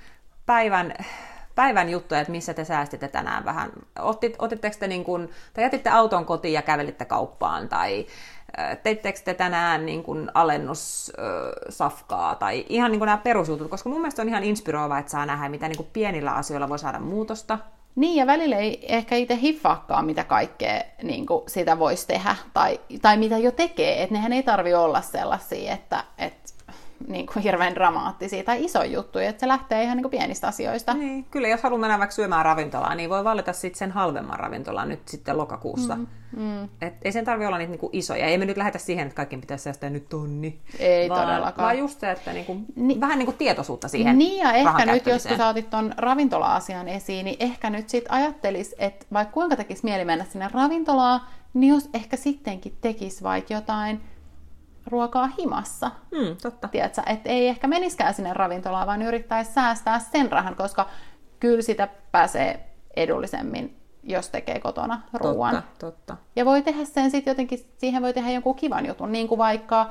päivän 0.47 0.95
päivän 1.59 1.89
juttuja, 1.89 2.21
että 2.21 2.31
missä 2.31 2.55
te 2.55 2.65
säästitte 2.65 3.09
tänään 3.09 3.45
vähän. 3.45 3.71
Otit, 3.99 4.37
otitteko 4.39 4.77
te 4.81 4.87
niin 4.87 5.05
kun, 5.05 5.29
tai 5.55 5.65
jätitte 5.65 5.91
auton 5.91 6.25
kotiin 6.25 6.55
ja 6.55 6.63
kävelitte 6.63 7.05
kauppaan, 7.05 7.69
tai 7.69 8.07
teittekö 8.83 9.21
te 9.25 9.35
tänään 9.35 9.87
niin 9.87 10.03
kuin 10.03 10.31
alennussafkaa 10.35 12.35
tai 12.35 12.65
ihan 12.69 12.91
niin 12.91 12.99
kuin 12.99 13.07
nämä 13.07 13.19
perusjutut, 13.19 13.71
koska 13.71 13.89
mun 13.89 14.01
mielestä 14.01 14.23
on 14.23 14.29
ihan 14.29 14.45
inspiroivaa, 14.45 14.99
että 14.99 15.11
saa 15.11 15.27
nähdä, 15.27 15.49
mitä 15.49 15.69
niin 15.69 15.77
kuin 15.77 15.89
pienillä 15.93 16.33
asioilla 16.33 16.69
voi 16.69 16.79
saada 16.79 16.99
muutosta. 16.99 17.59
Niin, 17.95 18.17
ja 18.17 18.27
välillä 18.27 18.57
ei 18.57 18.95
ehkä 18.95 19.17
itse 19.17 19.37
hiffaakaan, 19.37 20.07
mitä 20.07 20.25
kaikkea 20.25 20.83
niin 21.03 21.27
kuin 21.27 21.43
sitä 21.47 21.79
voisi 21.79 22.07
tehdä, 22.07 22.37
tai, 22.55 22.81
tai 23.03 23.17
mitä 23.17 23.39
jo 23.39 23.51
tekee. 23.51 24.03
Että 24.03 24.15
nehän 24.15 24.33
ei 24.33 24.43
tarvi 24.43 24.75
olla 24.75 25.01
sellaisia, 25.01 25.73
että, 25.73 26.05
että 26.19 26.48
niin 27.09 27.27
kuin 27.27 27.43
hirveän 27.43 27.75
dramaattisia 27.75 28.45
tai 28.45 28.65
isoja 28.65 28.91
juttuja, 28.91 29.29
että 29.29 29.41
se 29.41 29.49
lähtee 29.49 29.83
ihan 29.83 29.97
niin 29.97 30.03
kuin 30.03 30.11
pienistä 30.11 30.49
asioista. 30.49 30.95
Niin, 30.95 31.25
kyllä 31.25 31.49
jos 31.49 31.63
haluaa 31.63 31.81
mennä 31.81 31.99
vaikka 31.99 32.15
syömään 32.15 32.45
ravintolaan, 32.45 32.97
niin 32.97 33.11
voi 33.11 33.25
valita 33.25 33.53
sitten 33.53 33.79
sen 33.79 33.91
halvemman 33.91 34.39
ravintolan 34.39 34.89
nyt 34.89 35.09
sitten 35.09 35.39
lokakuussa. 35.39 35.97
Mm, 35.97 36.07
mm. 36.37 36.69
Et 36.83 36.95
ei 37.03 37.13
sen 37.13 37.25
tarvi 37.25 37.47
olla 37.47 37.59
niitä 37.59 37.71
niin 37.71 37.81
kuin 37.81 37.91
isoja. 37.93 38.27
Ei 38.27 38.39
me 38.39 38.45
nyt 38.45 38.57
lähetä 38.57 38.79
siihen, 38.79 39.07
että 39.07 39.17
kaikkien 39.17 39.41
pitäisi 39.41 39.65
säästää 39.65 39.91
nyt 39.91 40.09
tonni. 40.09 40.61
Ei 40.79 41.09
vaan, 41.09 41.27
todellakaan. 41.27 41.65
Vaan 41.65 41.79
just 41.79 42.01
se, 42.01 42.11
että 42.11 42.33
niin 42.33 42.45
kuin, 42.45 42.65
Ni- 42.77 43.01
vähän 43.01 43.19
niin 43.19 43.27
kuin 43.27 43.37
tietoisuutta 43.37 43.89
siihen 43.89 44.19
Niin 44.19 44.39
ja 44.39 44.53
ehkä 44.53 44.87
nyt, 44.87 45.07
jos 45.07 45.27
kun 45.27 45.37
sä 45.37 45.49
otit 45.49 45.71
ton 45.71 45.95
ravintola-asian 45.97 46.89
esiin, 46.89 47.25
niin 47.25 47.37
ehkä 47.41 47.71
nyt 47.71 47.89
sitten 47.89 48.13
ajattelis, 48.13 48.75
että 48.79 49.07
vaikka 49.13 49.33
kuinka 49.33 49.57
tekisi 49.57 49.85
mieli 49.85 50.05
mennä 50.05 50.25
sinne 50.25 50.49
ravintolaan, 50.53 51.21
niin 51.55 51.75
jos 51.75 51.91
ehkä 51.95 52.17
sittenkin 52.17 52.77
tekisi 52.81 53.23
vaikka 53.23 53.55
jotain 53.55 54.01
ruokaa 54.89 55.31
himassa. 55.39 55.91
Mm, 56.11 56.37
totta. 56.43 56.69
Tiedätkö, 56.69 57.03
että 57.07 57.29
ei 57.29 57.49
ehkä 57.49 57.67
meniskään 57.67 58.15
sinne 58.15 58.33
ravintolaan, 58.33 58.87
vaan 58.87 59.03
yrittäisi 59.03 59.53
säästää 59.53 59.99
sen 59.99 60.33
rahan, 60.33 60.57
koska 60.57 60.87
kyllä 61.41 61.63
sitä 61.63 61.89
pääsee 62.13 62.69
edullisemmin, 62.97 63.77
jos 64.03 64.29
tekee 64.29 64.61
kotona 64.61 65.03
ruoan. 65.13 65.55
Totta, 65.55 65.87
totta. 65.87 66.17
Ja 66.37 66.45
voi 66.45 66.63
tehdä 66.63 66.85
sen 66.85 67.11
sitten 67.11 67.31
jotenkin, 67.31 67.59
siihen 67.79 68.03
voi 68.03 68.13
tehdä 68.13 68.31
jonkun 68.31 68.55
kivan 68.55 68.87
jutun, 68.87 69.13
niin 69.13 69.29
kuin 69.29 69.39
vaikka 69.39 69.91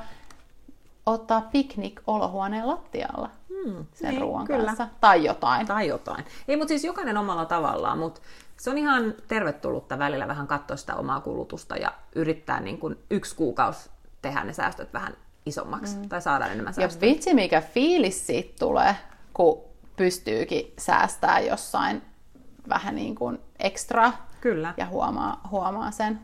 ottaa 1.06 1.40
piknik 1.40 2.00
olohuoneen 2.06 2.68
lattialla 2.68 3.30
hmm, 3.48 3.86
sen 3.92 4.10
niin, 4.10 4.20
ruoan 4.20 4.46
kyllä. 4.46 4.64
kanssa. 4.64 4.88
Tai 5.00 5.24
jotain. 5.24 5.66
Tai 5.66 5.88
jotain. 5.88 6.24
Ei, 6.48 6.56
mutta 6.56 6.68
siis 6.68 6.84
jokainen 6.84 7.16
omalla 7.16 7.44
tavallaan, 7.44 7.98
mutta 7.98 8.20
se 8.56 8.70
on 8.70 8.78
ihan 8.78 9.14
tervetullutta 9.28 9.98
välillä 9.98 10.28
vähän 10.28 10.46
katsoa 10.46 10.76
sitä 10.76 10.94
omaa 10.94 11.20
kulutusta 11.20 11.76
ja 11.76 11.92
yrittää 12.14 12.60
niin 12.60 12.78
kuin 12.78 12.98
yksi 13.10 13.36
kuukausi 13.36 13.90
tehdä 14.22 14.44
ne 14.44 14.52
säästöt 14.52 14.92
vähän 14.92 15.16
isommaksi 15.46 15.96
mm. 15.96 16.08
tai 16.08 16.22
saada 16.22 16.46
enemmän 16.46 16.74
säästöjä. 16.74 17.10
Ja 17.10 17.14
vitsi, 17.14 17.34
mikä 17.34 17.60
fiilis 17.60 18.26
siitä 18.26 18.54
tulee, 18.58 18.96
kun 19.34 19.60
pystyykin 19.96 20.72
säästää 20.78 21.40
jossain 21.40 22.02
vähän 22.68 22.94
niin 22.94 23.14
kuin 23.14 23.38
ekstra. 23.58 24.12
Kyllä. 24.40 24.74
Ja 24.76 24.86
huomaa, 24.86 25.40
huomaa 25.50 25.90
sen. 25.90 26.20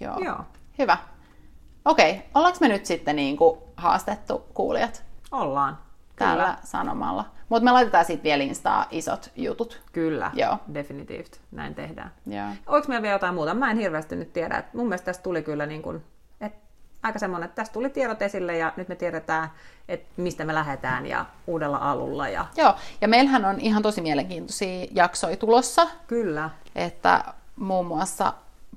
Joo. 0.00 0.18
Joo. 0.18 0.44
Hyvä. 0.78 0.98
Okei, 1.84 2.22
ollaanko 2.34 2.58
me 2.60 2.68
nyt 2.68 2.86
sitten 2.86 3.16
niin 3.16 3.36
kuin 3.36 3.58
haastettu 3.76 4.38
kuulijat? 4.54 5.04
Ollaan. 5.32 5.78
Täällä 6.20 6.44
Kyllä. 6.44 6.56
sanomalla. 6.64 7.24
Mutta 7.48 7.64
me 7.64 7.72
laitetaan 7.72 8.04
sitten 8.04 8.22
vielä 8.22 8.42
Instaa 8.42 8.86
isot 8.90 9.30
jutut. 9.36 9.80
Kyllä, 9.92 10.30
Joo. 10.34 10.58
definitivt. 10.74 11.40
Näin 11.50 11.74
tehdään. 11.74 12.10
Joo. 12.26 12.48
Oliko 12.66 12.88
meillä 12.88 13.02
vielä 13.02 13.14
jotain 13.14 13.34
muuta? 13.34 13.54
Mä 13.54 13.70
en 13.70 13.78
hirveästi 13.78 14.16
nyt 14.16 14.32
tiedä. 14.32 14.58
Et 14.58 14.74
mun 14.74 14.86
mielestä 14.86 15.04
tästä 15.04 15.22
tuli 15.22 15.42
kyllä 15.42 15.66
niin 15.66 15.82
kuin, 15.82 16.04
et 16.40 16.52
aika 17.02 17.18
semmoinen, 17.18 17.44
että 17.44 17.54
tästä 17.54 17.72
tuli 17.72 17.90
tiedot 17.90 18.22
esille 18.22 18.56
ja 18.56 18.72
nyt 18.76 18.88
me 18.88 18.94
tiedetään, 18.94 19.50
että 19.88 20.08
mistä 20.16 20.44
me 20.44 20.54
lähdetään 20.54 21.06
ja 21.06 21.26
uudella 21.46 21.76
alulla. 21.78 22.28
Ja... 22.28 22.46
Joo, 22.56 22.74
ja 23.00 23.08
meillähän 23.08 23.44
on 23.44 23.60
ihan 23.60 23.82
tosi 23.82 24.00
mielenkiintoisia 24.00 24.86
jaksoja 24.90 25.36
tulossa. 25.36 25.86
Kyllä. 26.06 26.50
Että 26.74 27.24
muun 27.56 27.86
muassa 27.86 28.32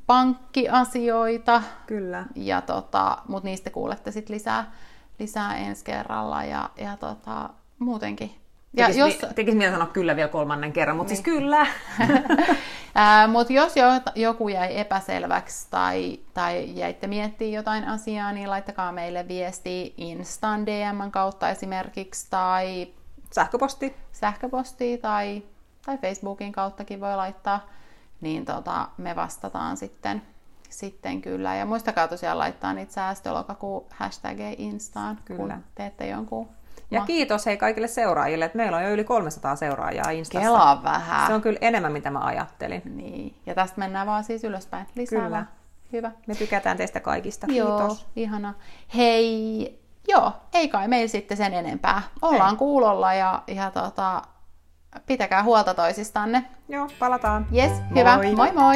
pankkiasioita, 0.07 1.61
Kyllä. 1.87 2.25
ja 2.35 2.61
tota, 2.61 3.17
mutta 3.27 3.49
niistä 3.49 3.69
kuulette 3.69 4.11
sitten 4.11 4.33
lisää, 4.35 4.71
lisää 5.19 5.57
ensi 5.57 5.85
kerralla 5.85 6.43
ja, 6.43 6.69
ja 6.77 6.97
tota, 6.97 7.49
muutenkin. 7.79 8.31
Ja 8.77 8.85
Tekisi, 8.85 8.99
jos, 8.99 9.21
jos... 9.21 9.33
tekisi 9.35 9.57
mieltä 9.57 9.75
sanoa 9.75 9.93
kyllä 9.93 10.15
vielä 10.15 10.29
kolmannen 10.29 10.73
kerran, 10.73 10.97
mutta 10.97 11.13
niin. 11.13 11.23
siis 11.23 11.37
kyllä. 11.37 11.67
Mutta 13.31 13.53
jos 13.53 13.77
jo, 13.77 13.85
joku 14.15 14.47
jäi 14.47 14.79
epäselväksi 14.79 15.67
tai, 15.71 16.19
tai 16.33 16.71
jäitte 16.75 17.07
miettimään 17.07 17.53
jotain 17.53 17.87
asiaa, 17.87 18.31
niin 18.31 18.49
laittakaa 18.49 18.91
meille 18.91 19.27
viesti 19.27 19.93
Instan 19.97 20.65
DM 20.65 21.11
kautta 21.11 21.49
esimerkiksi 21.49 22.27
tai 22.29 22.87
Sähköposti. 23.31 23.95
sähköpostia 24.11 24.97
tai, 24.97 25.43
tai 25.85 25.97
Facebookin 25.97 26.51
kauttakin 26.51 27.01
voi 27.01 27.15
laittaa, 27.15 27.67
niin 28.21 28.45
tota, 28.45 28.87
me 28.97 29.15
vastataan 29.15 29.77
sitten, 29.77 30.21
sitten 30.73 31.21
kyllä. 31.21 31.55
Ja 31.55 31.65
muistakaa 31.65 32.07
tosiaan 32.07 32.37
laittaa 32.39 32.73
niitä 32.73 32.93
säästölokakuu 32.93 33.87
hashtageja 33.95 34.55
Instaan, 34.57 35.19
Kyllä. 35.25 35.53
kun 35.53 35.63
teette 35.75 36.07
jonkun 36.07 36.49
Ja 36.91 36.99
Ma- 36.99 37.05
kiitos 37.05 37.45
hei 37.45 37.57
kaikille 37.57 37.87
seuraajille, 37.87 38.45
että 38.45 38.57
meillä 38.57 38.77
on 38.77 38.83
jo 38.83 38.89
yli 38.89 39.03
300 39.03 39.55
seuraajaa 39.55 40.09
Instassa. 40.09 40.47
Kelaa 40.47 40.83
vähän. 40.83 41.27
Se 41.27 41.33
on 41.33 41.41
kyllä 41.41 41.57
enemmän, 41.61 41.91
mitä 41.91 42.09
mä 42.11 42.19
ajattelin. 42.19 42.81
Niin. 42.85 43.35
Ja 43.45 43.55
tästä 43.55 43.79
mennään 43.79 44.07
vaan 44.07 44.23
siis 44.23 44.43
ylöspäin. 44.43 44.87
Lisää 44.95 45.19
Kyllä. 45.19 45.31
vaan. 45.31 45.49
Hyvä. 45.93 46.11
Me 46.27 46.35
tykätään 46.35 46.77
teistä 46.77 46.99
kaikista. 46.99 47.47
Joo, 47.49 47.77
Kiitos. 47.79 48.05
ihana. 48.15 48.53
Hei, 48.95 49.79
joo, 50.07 50.31
ei 50.53 50.67
kai 50.69 50.87
meillä 50.87 51.07
sitten 51.07 51.37
sen 51.37 51.53
enempää. 51.53 52.01
Ollaan 52.21 52.53
Ei. 52.53 52.57
kuulolla 52.57 53.13
ja, 53.13 53.43
ja 53.47 53.71
tota, 53.71 54.21
pitäkää 55.05 55.43
huolta 55.43 55.73
toisistanne. 55.73 56.45
Joo, 56.69 56.87
palataan. 56.99 57.47
Yes, 57.55 57.71
hyvä. 57.95 58.15
Moi. 58.15 58.35
Moi 58.35 58.51
moi! 58.51 58.75